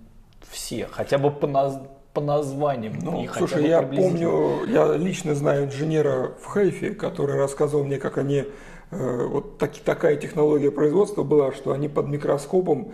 [0.49, 1.79] все, хотя бы по, нас,
[2.13, 2.99] по названиям.
[3.01, 8.45] Ну, слушай, я помню, я лично знаю инженера в Хайфе, который рассказывал мне, как они,
[8.91, 12.91] э, вот так, такая технология производства была, что они под микроскопом э,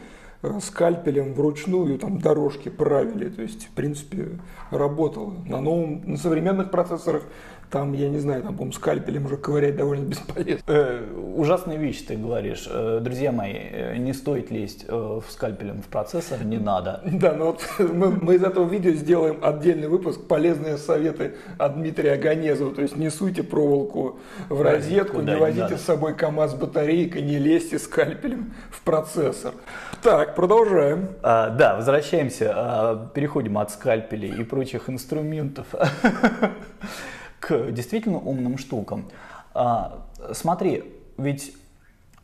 [0.62, 3.29] скальпелем вручную там дорожки правили.
[3.29, 4.39] То есть, в принципе,
[4.71, 5.34] работало.
[5.45, 7.23] На новом, на современных процессорах
[7.69, 10.63] там, я не знаю, там, по-моему, скальпелем уже ковырять довольно бесполезно.
[10.67, 12.67] Э, ужасная вещь, ты говоришь.
[12.69, 17.01] Э, друзья мои, э, не стоит лезть э, в скальпелем в процессор, не надо.
[17.15, 22.17] Да, но вот мы, мы из этого видео сделаем отдельный выпуск «Полезные советы от Дмитрия
[22.17, 22.73] Ганезова».
[22.75, 27.80] То есть не суйте проволоку в розетку, не возите с собой КАМАЗ батарейкой, не лезьте
[27.80, 29.54] скальпелем в процессор.
[30.01, 31.10] Так, продолжаем.
[31.23, 35.67] А, да, возвращаемся, а, переходим от скальпелей и прочих инструментов
[37.39, 39.06] к действительно умным штукам.
[39.54, 40.02] А,
[40.34, 40.84] смотри,
[41.17, 41.54] ведь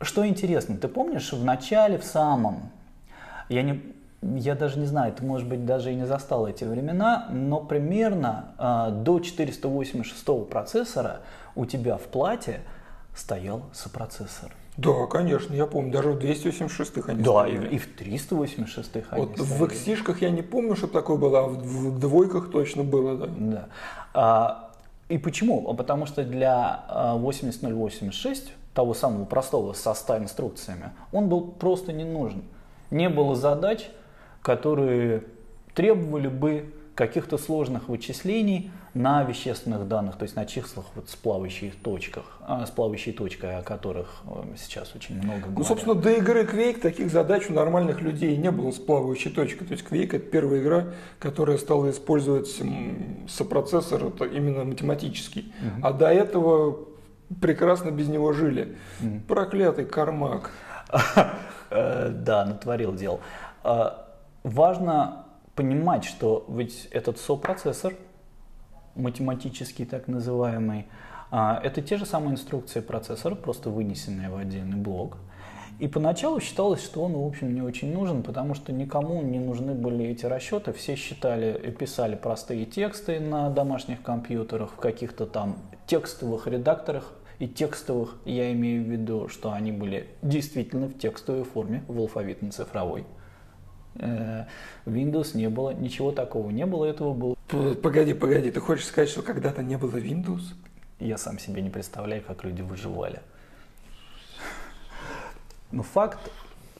[0.00, 2.70] что интересно, ты помнишь в начале, в самом,
[3.48, 3.80] я не,
[4.22, 8.54] я даже не знаю, ты, может быть, даже и не застал эти времена, но примерно
[8.58, 11.20] э, до 486 процессора
[11.54, 12.60] у тебя в плате
[13.14, 14.52] стоял сопроцессор.
[14.78, 17.68] Да, конечно, я помню, даже в 286-х они Да, стояли.
[17.68, 19.52] и, и в 386-х они Вот стояли.
[19.52, 23.26] в XC-шках я не помню, что такое было, а в, в двойках точно было, да.
[23.38, 23.68] Да.
[24.14, 24.71] А,
[25.12, 25.68] и почему?
[25.68, 31.92] А потому что для 80086, а, того самого простого со 100 инструкциями, он был просто
[31.92, 32.42] не нужен.
[32.90, 33.90] Не было задач,
[34.40, 35.24] которые
[35.74, 41.80] требовали бы каких-то сложных вычислений на вещественных данных, то есть на числах вот с плавающих
[41.82, 45.58] точках, а, с плавающей точкой, о которых э, сейчас очень много говорят.
[45.58, 49.64] Ну, собственно, до игры Quake таких задач у нормальных людей не было с плавающей точкой.
[49.64, 50.86] То есть Quake это первая игра,
[51.18, 52.48] которая стала использовать
[53.28, 55.54] сопроцессор это именно математический.
[55.60, 55.86] Угу.
[55.86, 56.78] А до этого
[57.40, 58.76] прекрасно без него жили.
[59.00, 59.20] Угу.
[59.28, 60.50] Проклятый Кармак.
[61.74, 63.20] Э, да, натворил дел.
[63.64, 64.06] А,
[64.42, 65.24] важно
[65.54, 67.94] понимать, что ведь этот сопроцессор,
[68.94, 70.86] математический так называемый,
[71.30, 75.16] а, это те же самые инструкции процессора, просто вынесенные в отдельный блок.
[75.78, 79.74] И поначалу считалось, что он, в общем, не очень нужен, потому что никому не нужны
[79.74, 80.72] были эти расчеты.
[80.72, 87.12] Все считали и писали простые тексты на домашних компьютерах, в каких-то там текстовых редакторах.
[87.38, 93.04] И текстовых я имею в виду, что они были действительно в текстовой форме, в алфавитно-цифровой.
[93.96, 94.44] Э,
[94.86, 97.36] Windows не было, ничего такого не было, этого было.
[97.82, 100.54] Погоди, погоди, ты хочешь сказать, что когда-то не было Windows?
[100.98, 103.20] Я сам себе не представляю, как люди выживали.
[105.70, 106.18] Но факт,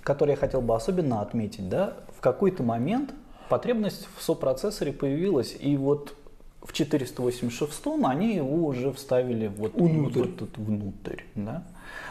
[0.03, 3.15] который я хотел бы особенно отметить, да, в какой-то момент
[3.49, 6.15] потребность в сопроцессоре появилась, и вот
[6.63, 10.21] в 486 они его уже вставили вот внутрь.
[10.21, 11.65] Вот тут внутрь да?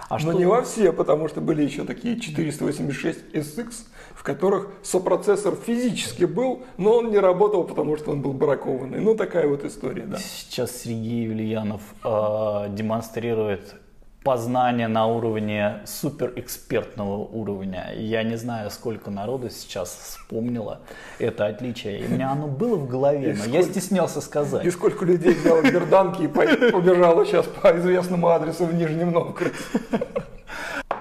[0.10, 0.34] А Но что...
[0.34, 3.74] не во все, потому что были еще такие 486 SX,
[4.16, 9.00] в которых сопроцессор физически был, но он не работал, потому что он был бракованный.
[9.00, 10.18] Ну, такая вот история, да.
[10.18, 13.76] Сейчас Сергей Ульянов э, демонстрирует
[14.24, 17.92] познание на уровне суперэкспертного уровня.
[17.96, 20.82] Я не знаю, сколько народу сейчас вспомнило
[21.18, 22.02] это отличие.
[22.02, 24.66] И у меня оно было в голове, и но сколько, я стеснялся сказать.
[24.66, 29.56] И сколько людей взяло берданки и побежало сейчас по известному адресу в Нижнем Новгороде.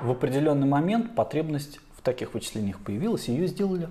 [0.01, 3.89] В определенный момент потребность в таких вычислениях появилась, ее сделали.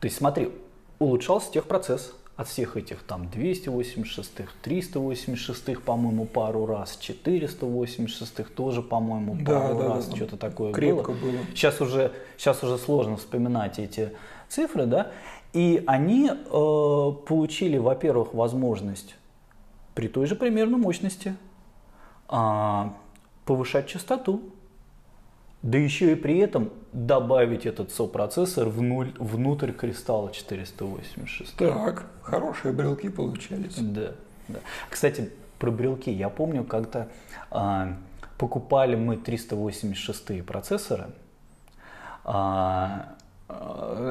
[0.00, 0.52] То есть смотри,
[0.98, 9.78] улучшался техпроцесс от всех этих там 286, 386, по-моему, пару раз, 486 тоже, по-моему, пару
[9.78, 11.30] да, раз, да, что-то такое крепко было.
[11.30, 11.40] было.
[11.54, 14.12] Сейчас уже, сейчас уже сложно вспоминать эти
[14.48, 15.12] цифры, да,
[15.54, 19.14] и они э, получили, во-первых, возможность
[19.94, 21.36] при той же примерно мощности
[22.28, 22.84] э,
[23.46, 24.42] повышать частоту,
[25.64, 31.56] да еще и при этом добавить этот сопроцессор внутрь кристалла 486.
[31.56, 33.76] Так, хорошие брелки получались.
[33.78, 34.12] Да,
[34.48, 34.58] да.
[34.90, 36.10] Кстати, про брелки.
[36.10, 37.08] Я помню, как-то
[37.50, 37.96] а,
[38.36, 41.06] покупали мы 386 процессоры.
[42.24, 43.14] А,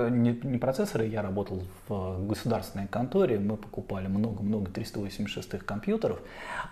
[0.09, 6.21] не, не процессоры, я работал в государственной конторе, мы покупали много-много 386 компьютеров,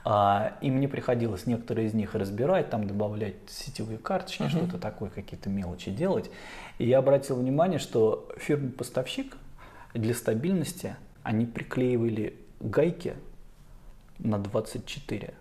[0.04, 4.50] а, и мне приходилось некоторые из них разбирать, там добавлять сетевые карточки, uh-huh.
[4.50, 6.30] что-то такое, какие-то мелочи делать.
[6.78, 9.38] И я обратил внимание, что фирма-поставщик
[9.94, 13.16] для стабильности, они приклеивали гайки
[14.20, 15.34] на 24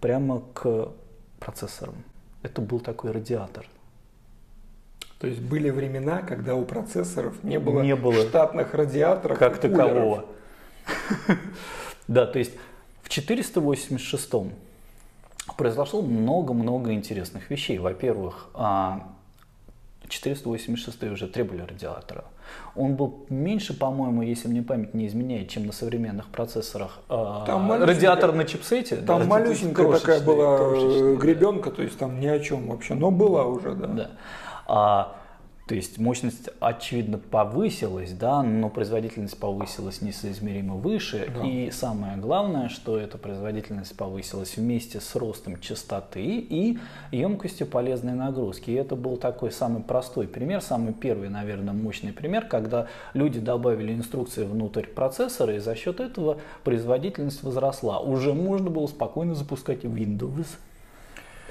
[0.00, 0.92] прямо к
[1.40, 1.96] процессорам.
[2.42, 3.66] Это был такой радиатор–
[5.18, 10.24] то есть были времена, когда у процессоров не было, не было штатных радиаторов как такового.
[12.06, 12.52] Да, то есть
[13.02, 14.30] в 486
[15.58, 17.78] произошло много-много интересных вещей.
[17.78, 18.48] Во-первых,
[20.08, 22.24] 486 а, уже требовали радиатора.
[22.74, 27.00] Он был меньше, по-моему, если мне память не изменяет, чем на современных процессорах.
[27.10, 28.96] А, там радиатор на чипсете.
[28.96, 33.44] Там да, малюсенькая такая была гребенка, то есть там ни о чем вообще, но была
[33.44, 33.86] уже, да.
[33.86, 34.10] да.
[34.68, 35.16] А,
[35.66, 41.30] то есть мощность, очевидно, повысилась, да, но производительность повысилась несоизмеримо выше.
[41.34, 41.46] Да.
[41.46, 46.78] И самое главное, что эта производительность повысилась вместе с ростом частоты и
[47.12, 48.70] емкостью полезной нагрузки.
[48.70, 53.92] И это был такой самый простой пример, самый первый, наверное, мощный пример, когда люди добавили
[53.92, 58.00] инструкции внутрь процессора, и за счет этого производительность возросла.
[58.00, 60.46] Уже можно было спокойно запускать Windows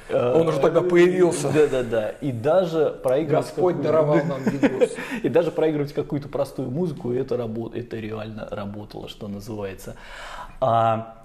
[0.10, 1.52] он уже тогда появился.
[1.52, 2.10] Да, да, да.
[2.10, 3.46] И даже проигрывать...
[3.46, 4.92] Господь даровал нам видос.
[5.24, 7.76] И даже проигрывать какую-то простую музыку, это, работ...
[7.76, 9.96] это реально работало, что называется.
[10.62, 11.16] А...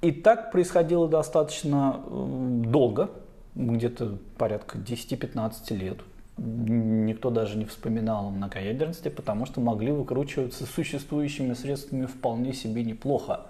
[0.00, 3.10] И так происходило достаточно долго,
[3.56, 5.98] где-то порядка 10-15 лет.
[6.36, 13.46] Никто даже не вспоминал о многоядерности, потому что могли выкручиваться существующими средствами вполне себе неплохо.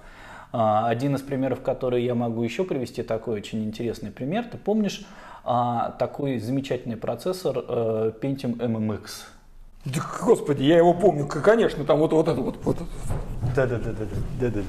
[0.53, 4.45] А, один из примеров, который я могу еще привести, такой очень интересный пример.
[4.45, 5.07] Ты помнишь
[5.45, 9.01] а, такой замечательный процессор э, Pentium MMX?
[10.23, 12.59] Господи, я его помню, конечно, там вот, вот это вот.
[12.65, 12.77] вот.
[13.59, 14.07] Да, да, да, да,
[14.41, 14.61] да, да,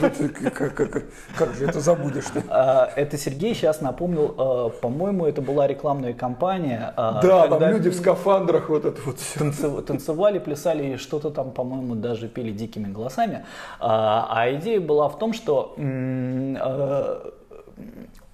[0.00, 0.50] да.
[0.50, 1.04] Как, как,
[1.36, 2.44] как же это забудешь-то?
[2.48, 6.92] А, это Сергей сейчас напомнил, а, по-моему, это была рекламная кампания.
[6.96, 9.80] А, да, там люди в скафандрах вот это вот все.
[9.82, 13.44] Танцевали, плясали, что-то там, по-моему, даже пели дикими голосами.
[13.80, 15.74] А идея была в том, что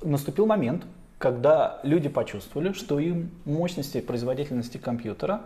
[0.03, 0.83] наступил момент,
[1.17, 5.41] когда люди почувствовали, что им мощности и производительности компьютера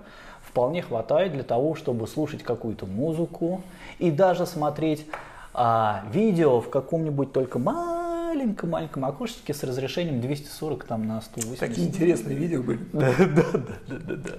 [0.48, 3.62] вполне хватает для того, чтобы слушать какую-то музыку
[3.98, 5.06] и даже смотреть
[5.52, 11.60] а, видео в каком-нибудь только маленьком-маленьком окошечке с разрешением 240 там, на 180.
[11.60, 12.80] Такие интересные видео были.
[12.92, 13.44] Да, да,
[13.88, 14.34] да, да, да.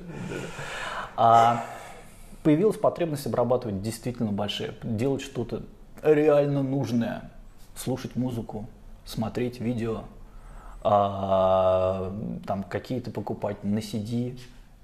[1.16, 1.66] А,
[2.44, 5.64] появилась потребность обрабатывать действительно большие, делать что-то
[6.02, 7.30] реально нужное,
[7.76, 8.68] слушать музыку,
[9.06, 10.04] смотреть видео,
[10.82, 12.14] а,
[12.48, 14.40] там какие-то покупать на CD,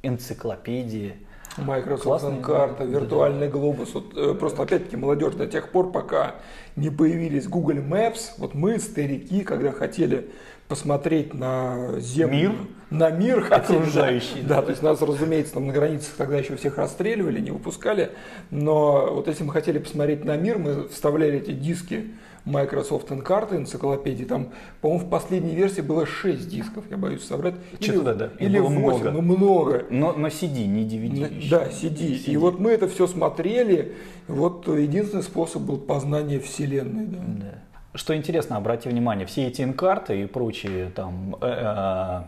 [0.08, 1.16] энциклопедии.
[1.58, 3.94] Microsoft карта, виртуальный да, глобус.
[3.94, 6.36] Вот, э, просто опять-таки молодежь до тех пор, пока
[6.76, 10.30] не появились Google Maps, вот мы, старики, когда хотели
[10.68, 12.52] посмотреть на землю, мир,
[12.90, 14.42] на мир окружающий.
[14.42, 18.12] Да, да, то есть нас, разумеется, там на границах тогда еще всех расстреливали, не выпускали,
[18.50, 22.12] но вот если мы хотели посмотреть на мир, мы вставляли эти диски
[22.46, 24.26] Microsoft карты энциклопедии.
[24.26, 24.50] Там,
[24.82, 27.56] по-моему, в последней версии было 6 дисков, я боюсь соврать.
[27.80, 29.12] Или, да, или 8, много.
[29.12, 29.86] ну много.
[29.90, 31.22] Но, но CD, не DVD.
[31.22, 32.16] На, да, CD.
[32.16, 32.32] CD.
[32.32, 33.96] И вот мы это все смотрели.
[34.28, 37.06] Вот единственный способ был познание Вселенной.
[37.08, 37.18] Да.
[37.26, 37.66] да.
[37.96, 42.24] Что интересно, обрати внимание, все эти инкарты и прочие там э -э,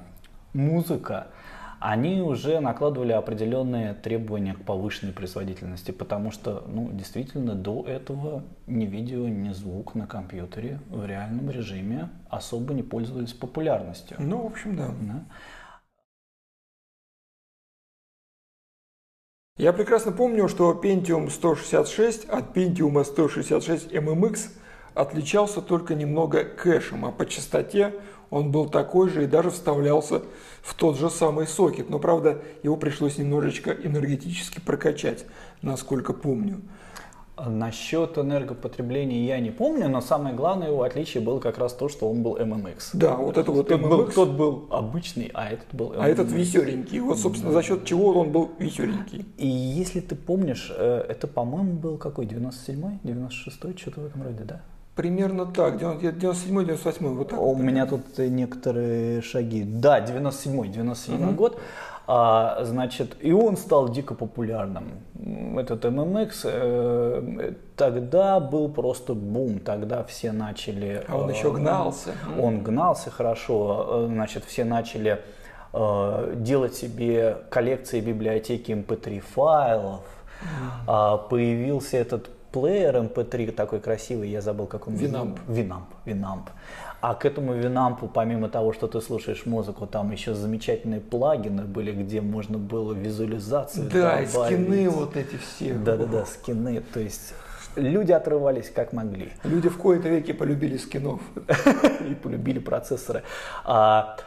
[0.54, 1.28] музыка,
[1.80, 8.86] они уже накладывали определенные требования к повышенной производительности, потому что, ну, действительно, до этого ни
[8.86, 14.18] видео, ни звук на компьютере в реальном режиме особо не пользовались популярностью.
[14.20, 14.88] Ну, в общем, да.
[15.02, 15.26] да.
[19.58, 24.52] Я прекрасно помню, что Pentium 166 от Pentium 166 MMX
[24.94, 27.94] отличался только немного кэшем, а по частоте
[28.30, 30.22] он был такой же и даже вставлялся
[30.62, 31.90] в тот же самый сокет.
[31.90, 35.26] Но, правда, его пришлось немножечко энергетически прокачать,
[35.62, 36.62] насколько помню.
[37.46, 42.10] Насчет энергопотребления я не помню, но самое главное его отличие было как раз то, что
[42.10, 42.90] он был MMX.
[42.94, 43.88] Да, вот это вот тот MMX.
[43.88, 45.98] Был, тот был обычный, а этот был MMX.
[46.00, 47.00] А этот веселенький.
[47.00, 49.24] Вот, собственно, за счет чего он был веселенький.
[49.38, 54.44] И если ты помнишь, э, это, по-моему, был какой, 97-й, 96-й, что-то в этом роде,
[54.44, 54.64] да?
[54.98, 57.40] Примерно так, 97-98, вот так.
[57.40, 59.64] У меня тут некоторые шаги.
[59.64, 61.34] Да, 97-й, 97 угу.
[61.36, 61.60] год.
[62.08, 64.86] А, значит, и он стал дико популярным.
[65.56, 71.04] Этот MMX э, тогда был просто бум, тогда все начали...
[71.08, 72.14] А он э, еще гнался.
[72.42, 75.22] Он гнался хорошо, э, значит, все начали
[75.74, 80.02] э, делать себе коллекции библиотеки MP3 эм файлов.
[80.86, 81.30] Mm.
[81.30, 85.40] появился этот плеер MP3 эм такой красивый, я забыл, как он Winamp.
[85.48, 86.50] Winamp, Winamp.
[87.00, 91.64] А к этому Winamp у, помимо того, что ты слушаешь музыку, там еще замечательные плагины
[91.64, 94.30] были, где можно было визуализацию Да, добавить.
[94.30, 95.74] и скины вот эти все.
[95.76, 96.82] Да-да-да, скины.
[96.94, 97.34] То есть
[97.76, 99.32] люди отрывались как могли.
[99.44, 101.22] Люди в кои-то веки полюбили скинов.
[102.10, 103.22] И полюбили процессоры.
[103.64, 104.18] А,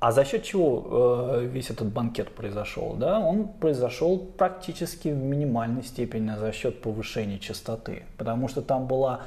[0.00, 2.94] а за счет чего э, весь этот банкет произошел?
[2.94, 3.20] Да?
[3.20, 8.04] Он произошел практически в минимальной степени за счет повышения частоты.
[8.18, 9.22] Потому что там была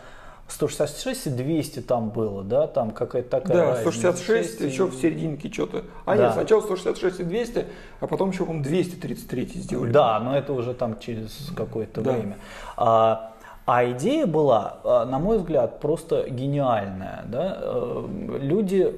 [0.47, 4.67] 166 и 200 там было, да, там какая-то такая Да, 166 и...
[4.67, 5.83] еще в серединке что-то.
[6.05, 6.25] А да.
[6.25, 7.65] нет, сначала 166 и 200,
[7.99, 9.91] а потом еще, по-моему, 233 сделали.
[9.91, 12.11] Да, но это уже там через какое-то да.
[12.11, 12.37] время.
[12.77, 13.33] А,
[13.65, 17.25] а идея была, а, на мой взгляд, просто гениальная.
[17.27, 17.57] Да?
[17.59, 18.07] Э,
[18.39, 18.93] люди, э,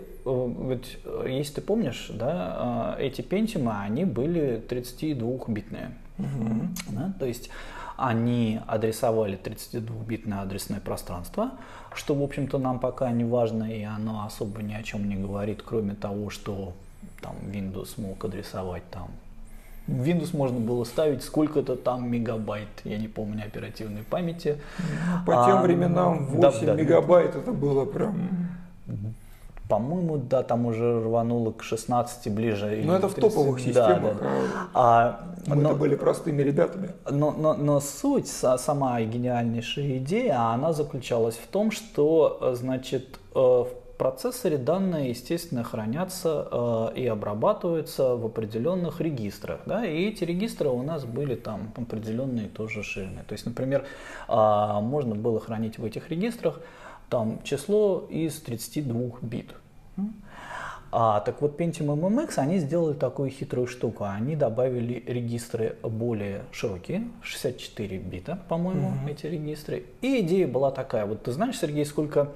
[0.69, 5.91] ведь, если ты помнишь, да, э, эти пентимы, они были 32-битные.
[6.17, 6.67] Угу.
[6.89, 7.13] Да?
[7.19, 7.49] То есть
[7.97, 11.51] они адресовали 32-битное адресное пространство,
[11.93, 15.61] что, в общем-то, нам пока не важно, и оно особо ни о чем не говорит,
[15.63, 16.73] кроме того, что
[17.21, 19.09] там Windows мог адресовать там
[19.89, 24.57] Windows можно было ставить сколько-то там мегабайт, я не помню оперативной памяти.
[25.25, 28.29] По а, тем временам 8 да, да, мегабайт это было прям
[29.69, 32.81] по-моему, да, там уже рвануло к 16 ближе.
[32.83, 34.17] Но это в топовых системах.
[34.19, 34.69] Да, да.
[34.73, 36.89] А, Мы но, были простыми ребятами.
[37.09, 43.69] Но, но, но суть, сама гениальнейшая идея, она заключалась в том, что, значит, э, в
[43.99, 49.59] процессоре данные, естественно, хранятся э, и обрабатываются в определенных регистрах.
[49.67, 49.85] Да?
[49.85, 53.21] И эти регистры у нас были там определенные тоже ширины.
[53.27, 53.85] То есть, например,
[54.27, 54.33] э,
[54.81, 56.59] можно было хранить в этих регистрах
[57.09, 59.53] там число из 32 бит.
[60.91, 64.05] А, так вот Pentium MMX, они сделали такую хитрую штуку.
[64.05, 69.11] Они добавили регистры более широкие, 64 бита, по-моему, mm-hmm.
[69.11, 69.85] эти регистры.
[70.01, 71.05] И идея была такая.
[71.05, 72.29] Вот ты знаешь, Сергей, сколько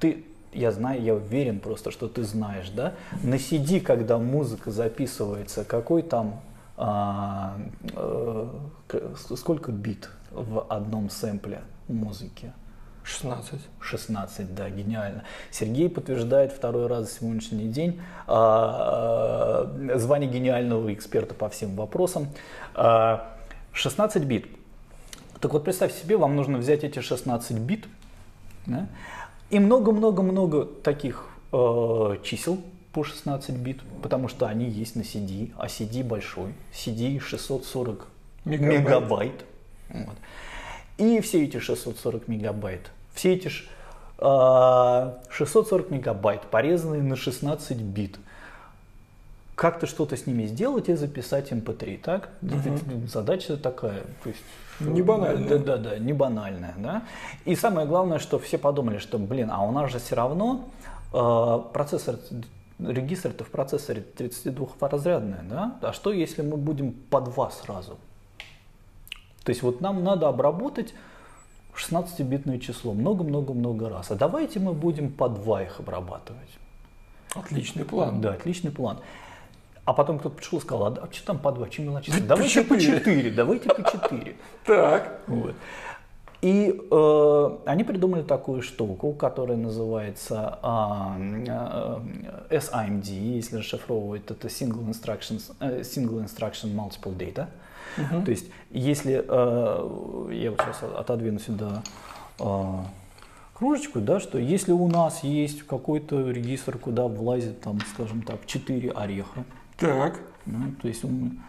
[0.00, 5.64] ты я знаю, я уверен просто, что ты знаешь, да, на CD, когда музыка записывается,
[5.64, 6.40] какой там,
[6.76, 7.58] а,
[7.94, 8.50] а,
[9.36, 12.52] сколько бит в одном сэмпле музыки?
[13.08, 13.60] 16.
[13.80, 15.24] 16, да, гениально.
[15.50, 22.28] Сергей подтверждает второй раз сегодняшний день а, а, звание гениального эксперта по всем вопросам.
[22.74, 23.34] А,
[23.72, 24.46] 16 бит.
[25.40, 27.86] Так вот, представь себе, вам нужно взять эти 16 бит
[28.66, 28.88] да,
[29.50, 32.60] и много-много-много таких э, чисел
[32.92, 38.08] по 16 бит, потому что они есть на CD, а CD большой, CD 640
[38.44, 38.80] мегабайт.
[38.80, 39.44] мегабайт.
[39.90, 40.16] Вот.
[40.98, 43.48] И все эти 640 мегабайт все эти
[44.18, 44.20] 640
[45.90, 48.18] а, мегабайт, порезанные на 16 бит,
[49.54, 52.30] как-то что-то с ними сделать и записать MP3, эм так?
[52.42, 53.08] Угу.
[53.08, 54.02] Задача такая.
[54.22, 54.40] То есть,
[54.78, 55.48] не банальная.
[55.48, 57.02] Да, да, да, не банальная, да.
[57.44, 60.68] И самое главное, что все подумали, что, блин, а у нас же все равно
[61.12, 62.16] э, процессор,
[62.78, 65.76] регистр-то в процессоре 32-разрядный, да?
[65.82, 67.98] А что, если мы будем по два сразу?
[69.42, 70.94] То есть вот нам надо обработать
[71.78, 74.10] 16-битное число много-много-много раз.
[74.10, 76.50] А давайте мы будем по два их обрабатывать.
[77.34, 78.20] Отличный план.
[78.20, 78.98] Да, отличный план.
[79.84, 82.22] А потом кто-то пришел и сказал, а, а что там по два, чем мелочиться?
[82.22, 84.36] Давайте по четыре, давайте по четыре.
[84.64, 85.20] Так.
[85.26, 85.54] Вот.
[86.40, 91.46] И э, они придумали такую штуку, которая называется э,
[92.50, 97.48] э, SIMD, если расшифровывать, это Single Instruction, э, Single Instruction Multiple Data.
[97.96, 98.24] Угу.
[98.24, 101.82] То есть, если э, я вот сейчас отодвину сюда
[102.38, 102.74] э,
[103.54, 108.90] кружечку, да, что если у нас есть какой-то регистр, куда влазит, там, скажем так, 4
[108.90, 109.44] ореха,
[109.78, 110.20] так.
[110.46, 111.40] Ну, то есть он,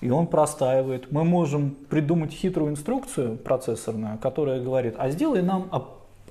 [0.00, 1.12] и он простаивает.
[1.12, 5.70] Мы можем придумать хитрую инструкцию процессорную, которая говорит, а сделай нам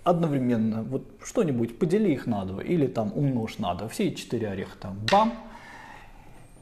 [0.03, 4.49] одновременно, вот что-нибудь, подели их на два или там умножь на два, все эти четыре
[4.49, 5.33] ореха там, бам,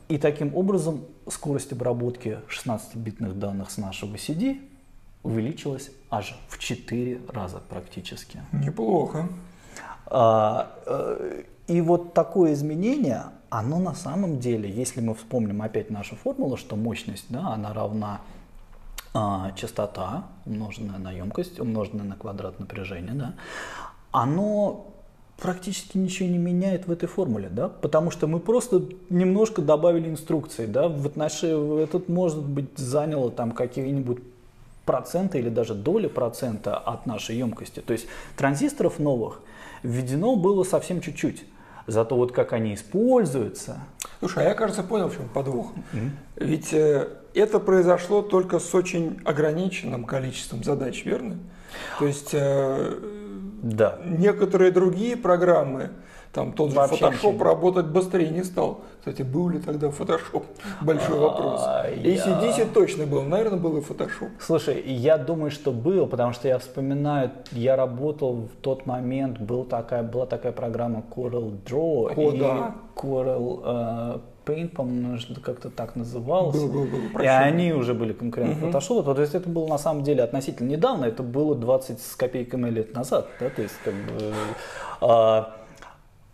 [0.07, 4.61] и таким образом скорость обработки 16-битных данных с нашего CD
[5.23, 8.41] увеличилась аж в 4 раза практически.
[8.51, 9.27] Неплохо.
[10.07, 16.15] А, э, и вот такое изменение, оно на самом деле, если мы вспомним опять нашу
[16.15, 18.21] формулу, что мощность, да, она равна
[19.13, 23.33] а, частота, умноженная на емкость, умноженная на квадрат напряжения, да,
[24.11, 24.85] оно
[25.37, 30.65] практически ничего не меняет в этой формуле, да, потому что мы просто немножко добавили инструкции,
[30.65, 34.19] да, в отношении, этот может быть заняло там какие-нибудь
[34.85, 37.81] проценты или даже доли процента от нашей емкости.
[37.81, 38.05] То есть
[38.37, 39.41] транзисторов новых
[39.83, 41.43] введено было совсем чуть-чуть.
[41.87, 43.79] Зато вот как они используются.
[44.19, 45.71] Слушай, а я, кажется, понял, в чем подвох.
[45.93, 46.09] Mm-hmm.
[46.37, 51.37] Ведь э, это произошло только с очень ограниченным количеством задач, верно?
[51.99, 53.14] То есть э,
[53.65, 53.97] да.
[54.05, 55.89] некоторые другие программы,
[56.31, 57.43] там тот же Вообще Photoshop ничего.
[57.43, 58.81] работать быстрее не стал.
[58.99, 60.43] Кстати, был ли тогда Photoshop?
[60.81, 61.61] Большой вопрос.
[61.65, 64.29] А, ACDC точно был, наверное, был и Photoshop.
[64.39, 69.63] Слушай, я думаю, что был, потому что я вспоминаю, я работал в тот момент, был
[69.63, 72.75] такая, была такая программа Coral Draw О, и да.
[72.95, 76.55] Coral uh, Paint, по-моему, как-то так называлось.
[76.55, 78.77] Был, был, был, и они уже были конкуренты угу.
[78.77, 79.15] Photoshop.
[79.15, 82.93] То есть это было на самом деле относительно недавно, это было 20 с копейками лет
[82.93, 83.27] назад.
[83.39, 83.49] Да?
[83.49, 84.33] То есть как бы...
[85.01, 85.55] А,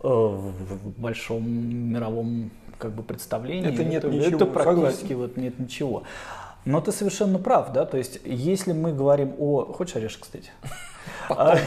[0.02, 3.72] Э, в большом мировом как бы представлении.
[3.72, 4.36] Это нет это, ничего.
[4.36, 6.02] Это практически вот нет ничего.
[6.64, 9.64] Но ты совершенно прав, да, то есть если мы говорим о...
[9.64, 10.50] Хочешь орешек, кстати?
[11.28, 11.58] Потом,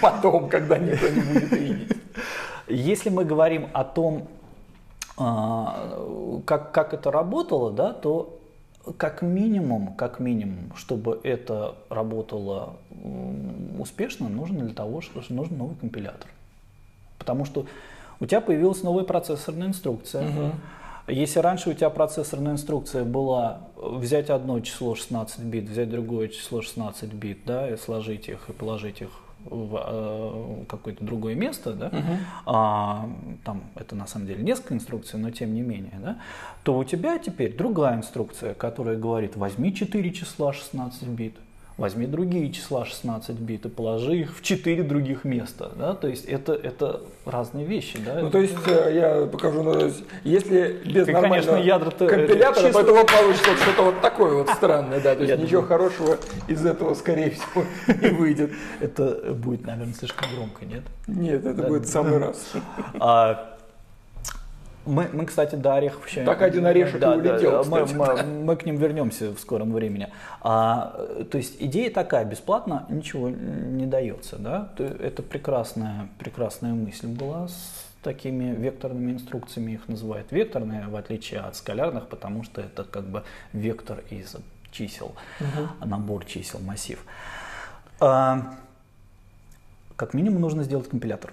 [0.00, 1.96] потом, когда никто не будет видеть.
[2.68, 4.41] Если мы говорим о том, а,
[5.16, 8.38] как, как это работало, да, то
[8.96, 12.76] как минимум, как минимум, чтобы это работало
[13.78, 16.28] успешно, нужно для того, что нужен новый компилятор.
[17.18, 17.66] Потому что
[18.20, 20.28] у тебя появилась новая процессорная инструкция.
[20.28, 20.52] Угу.
[21.08, 26.62] Если раньше у тебя процессорная инструкция была взять одно число 16 бит, взять другое число
[26.62, 29.10] 16 бит, да, и сложить их и положить их
[29.44, 32.16] в э, какое-то другое место, да, uh-huh.
[32.46, 33.10] а,
[33.44, 36.18] там это на самом деле несколько инструкций, но тем не менее, да,
[36.62, 41.36] то у тебя теперь другая инструкция, которая говорит, возьми 4 числа 16 бит,
[41.76, 45.70] возьми другие числа 16 бит и положи их в 4 других места.
[45.76, 45.94] Да?
[45.94, 47.98] То есть это, это разные вещи.
[48.04, 48.20] Да?
[48.20, 49.90] Ну, то есть э, я покажу, ну,
[50.24, 52.72] если без Ты, нормального конечно, ядра компилятора, чисто...
[52.72, 55.00] поэтому получится что-то вот такое вот странное.
[55.00, 55.14] Да?
[55.14, 56.18] То есть ничего хорошего
[56.48, 57.64] из этого, скорее всего,
[58.02, 58.52] не выйдет.
[58.80, 60.82] Это будет, наверное, слишком громко, нет?
[61.06, 62.52] Нет, это будет в самый раз.
[63.00, 63.51] А
[64.84, 66.24] мы, мы, кстати, до орехов еще...
[66.24, 69.72] Так один орешек да, и улетел, да, мы, мы, мы к ним вернемся в скором
[69.72, 70.08] времени.
[70.40, 74.36] А, то есть идея такая, бесплатно ничего не дается.
[74.38, 74.72] Да?
[74.78, 81.54] Это прекрасная, прекрасная мысль была с такими векторными инструкциями, их называют векторные, в отличие от
[81.54, 83.22] скалярных, потому что это как бы
[83.52, 84.36] вектор из
[84.72, 85.86] чисел, угу.
[85.86, 87.04] набор чисел, массив.
[88.00, 88.54] А,
[89.94, 91.32] как минимум нужно сделать компилятор.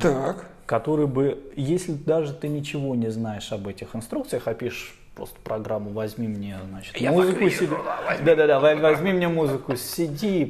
[0.00, 5.40] Так который бы, если даже ты ничего не знаешь об этих инструкциях, а пишешь просто
[5.42, 7.74] программу «возьми мне значит, Я музыку CD».
[8.22, 10.44] Да-да-да, возьми мне музыку с CD,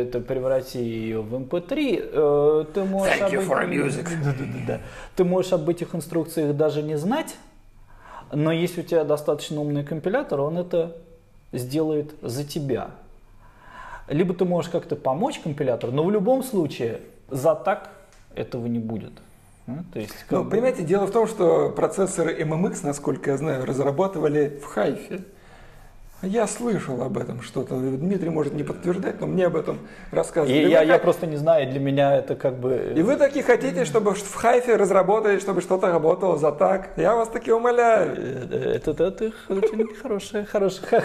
[0.00, 1.98] это преврати ее в MP3.
[1.98, 4.08] Эм э, ты можешь Thank you for music.
[4.24, 4.80] Да-да-да.
[5.14, 7.36] Ты можешь об этих инструкциях даже не знать,
[8.32, 10.96] но если у тебя достаточно умный компилятор, он это
[11.52, 12.92] сделает за тебя.
[14.08, 17.90] Либо ты можешь как-то помочь компилятору, но в любом случае за так
[18.34, 19.12] этого не будет.
[19.68, 20.50] Ну, то есть, ну, бы...
[20.50, 25.26] понимаете, дело в том, что процессоры MMX, насколько я знаю, разрабатывали в Хайфе.
[26.22, 27.76] Я слышал об этом что-то.
[27.76, 29.78] Дмитрий может не подтверждать, но мне об этом
[30.10, 30.66] рассказывали.
[30.66, 32.92] И я, я просто не знаю, для меня это как бы...
[32.96, 36.90] И вы таки хотите, чтобы в Хайфе разработали, чтобы что-то работало за так?
[36.96, 38.16] Я вас таки умоляю.
[38.50, 41.04] Это, это, это очень хорошая, хорошая,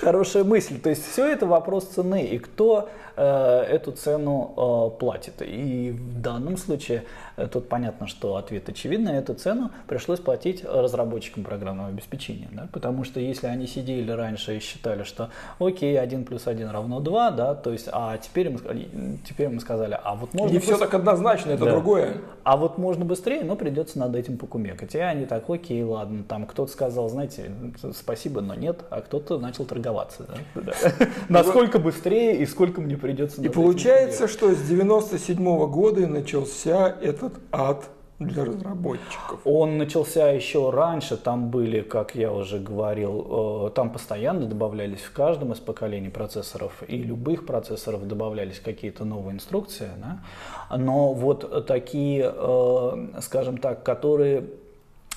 [0.00, 0.78] хорошая мысль.
[0.78, 2.24] То есть все это вопрос цены.
[2.24, 2.88] И кто
[3.20, 5.42] Э, эту цену э, платит.
[5.42, 7.02] И в данном случае
[7.36, 9.14] э, тут понятно, что ответ очевидный.
[9.14, 12.48] Эту цену пришлось платить разработчикам программного обеспечения.
[12.52, 12.68] Да?
[12.72, 17.30] Потому что если они сидели раньше и считали, что окей, 1 плюс 1 равно 2,
[17.30, 20.52] да, то есть, а теперь мы, теперь мы сказали, а вот можно...
[20.52, 21.70] Не все так однозначно, это да.
[21.72, 22.18] другое.
[22.44, 24.94] А вот можно быстрее, но придется над этим покумекать.
[24.94, 27.50] И они так, окей, ладно, там кто-то сказал, знаете,
[27.94, 30.26] спасибо, но нет, а кто-то начал торговаться.
[31.28, 33.40] Насколько быстрее и сколько мне придется.
[33.40, 39.40] И получается, что с 97 -го года начался этот ад для разработчиков.
[39.44, 45.12] Он начался еще раньше, там были, как я уже говорил, э, там постоянно добавлялись в
[45.12, 50.76] каждом из поколений процессоров и любых процессоров добавлялись какие-то новые инструкции, да?
[50.76, 54.46] но вот такие, э, скажем так, которые,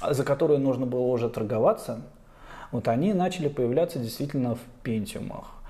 [0.07, 2.01] за которые нужно было уже торговаться,
[2.71, 5.60] вот они начали появляться действительно в пентиумах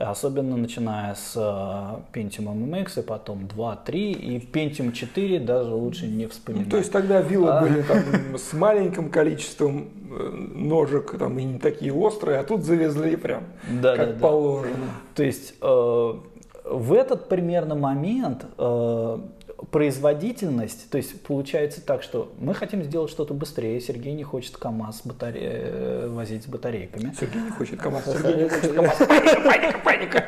[0.00, 6.06] особенно начиная с э, Pentium MX, и потом 2, 3, и Pentium 4 даже лучше
[6.06, 6.66] не вспоминать.
[6.66, 7.60] Ну, то есть тогда виллы а...
[7.60, 8.02] были там
[8.36, 13.44] с маленьким количеством э, ножек, там и не такие острые, а тут завезли прям
[13.82, 14.74] да, как да, положено.
[14.74, 15.14] Да.
[15.14, 16.14] То есть э,
[16.64, 19.18] в этот примерно момент э,
[19.70, 25.02] производительность, то есть получается так, что мы хотим сделать что-то быстрее, Сергей не хочет КАМАЗ
[25.04, 25.40] батаре...
[25.42, 27.14] Э, возить с батарейками.
[27.18, 30.24] Сергей не хочет КАМАЗ, Сергей не хочет КАМАЗ, паника, паника.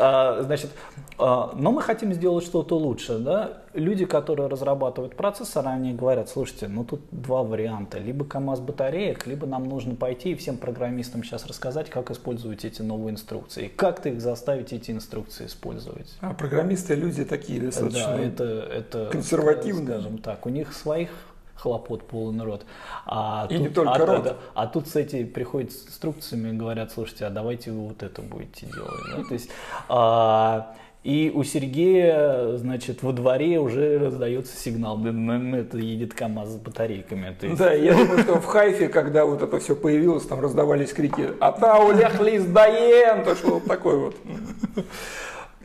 [0.00, 0.70] А, значит,
[1.18, 3.18] но мы хотим сделать что-то лучше.
[3.18, 3.58] Да?
[3.74, 7.98] Люди, которые разрабатывают процессор, они говорят, слушайте, ну тут два варианта.
[7.98, 12.82] Либо КАМАЗ батареек, либо нам нужно пойти и всем программистам сейчас рассказать, как использовать эти
[12.82, 13.70] новые инструкции.
[13.74, 16.16] Как ты их заставить эти инструкции использовать.
[16.20, 20.00] А программисты люди такие достаточно да, это, это, консервативные.
[20.00, 21.10] Скажем так, у них своих
[21.58, 22.64] хлопот полный рот.
[23.06, 24.26] А и тут, не только а, рот.
[24.54, 28.02] А, а тут с эти приходят с инструкциями и говорят, слушайте, а давайте вы вот
[28.02, 29.00] это будете делать.
[29.10, 29.24] Да?
[29.24, 29.50] То есть,
[29.88, 30.76] а,
[31.08, 37.34] и у Сергея, значит, во дворе уже раздается сигнал, это едет КАМАЗ с батарейками.
[37.46, 37.58] есть...
[37.58, 41.92] Да, я думаю, что в Хайфе, когда вот это все появилось, там раздавались крики «Атау
[41.92, 44.16] ляхлис даен!» То что вот такой вот.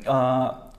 [0.05, 0.71] А,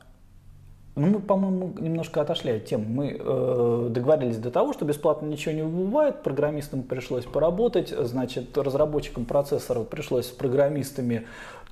[0.97, 2.85] ну, мы, по-моему, немножко отошли от темы.
[2.87, 9.25] Мы э, договорились до того, что бесплатно ничего не бывает, программистам пришлось поработать, значит, разработчикам
[9.25, 11.27] процессоров пришлось с программистами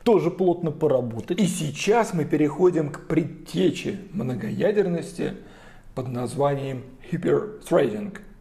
[0.05, 1.41] тоже плотно поработать.
[1.41, 5.35] И сейчас мы переходим к предтече многоядерности
[5.95, 8.19] под названием hyperthreading–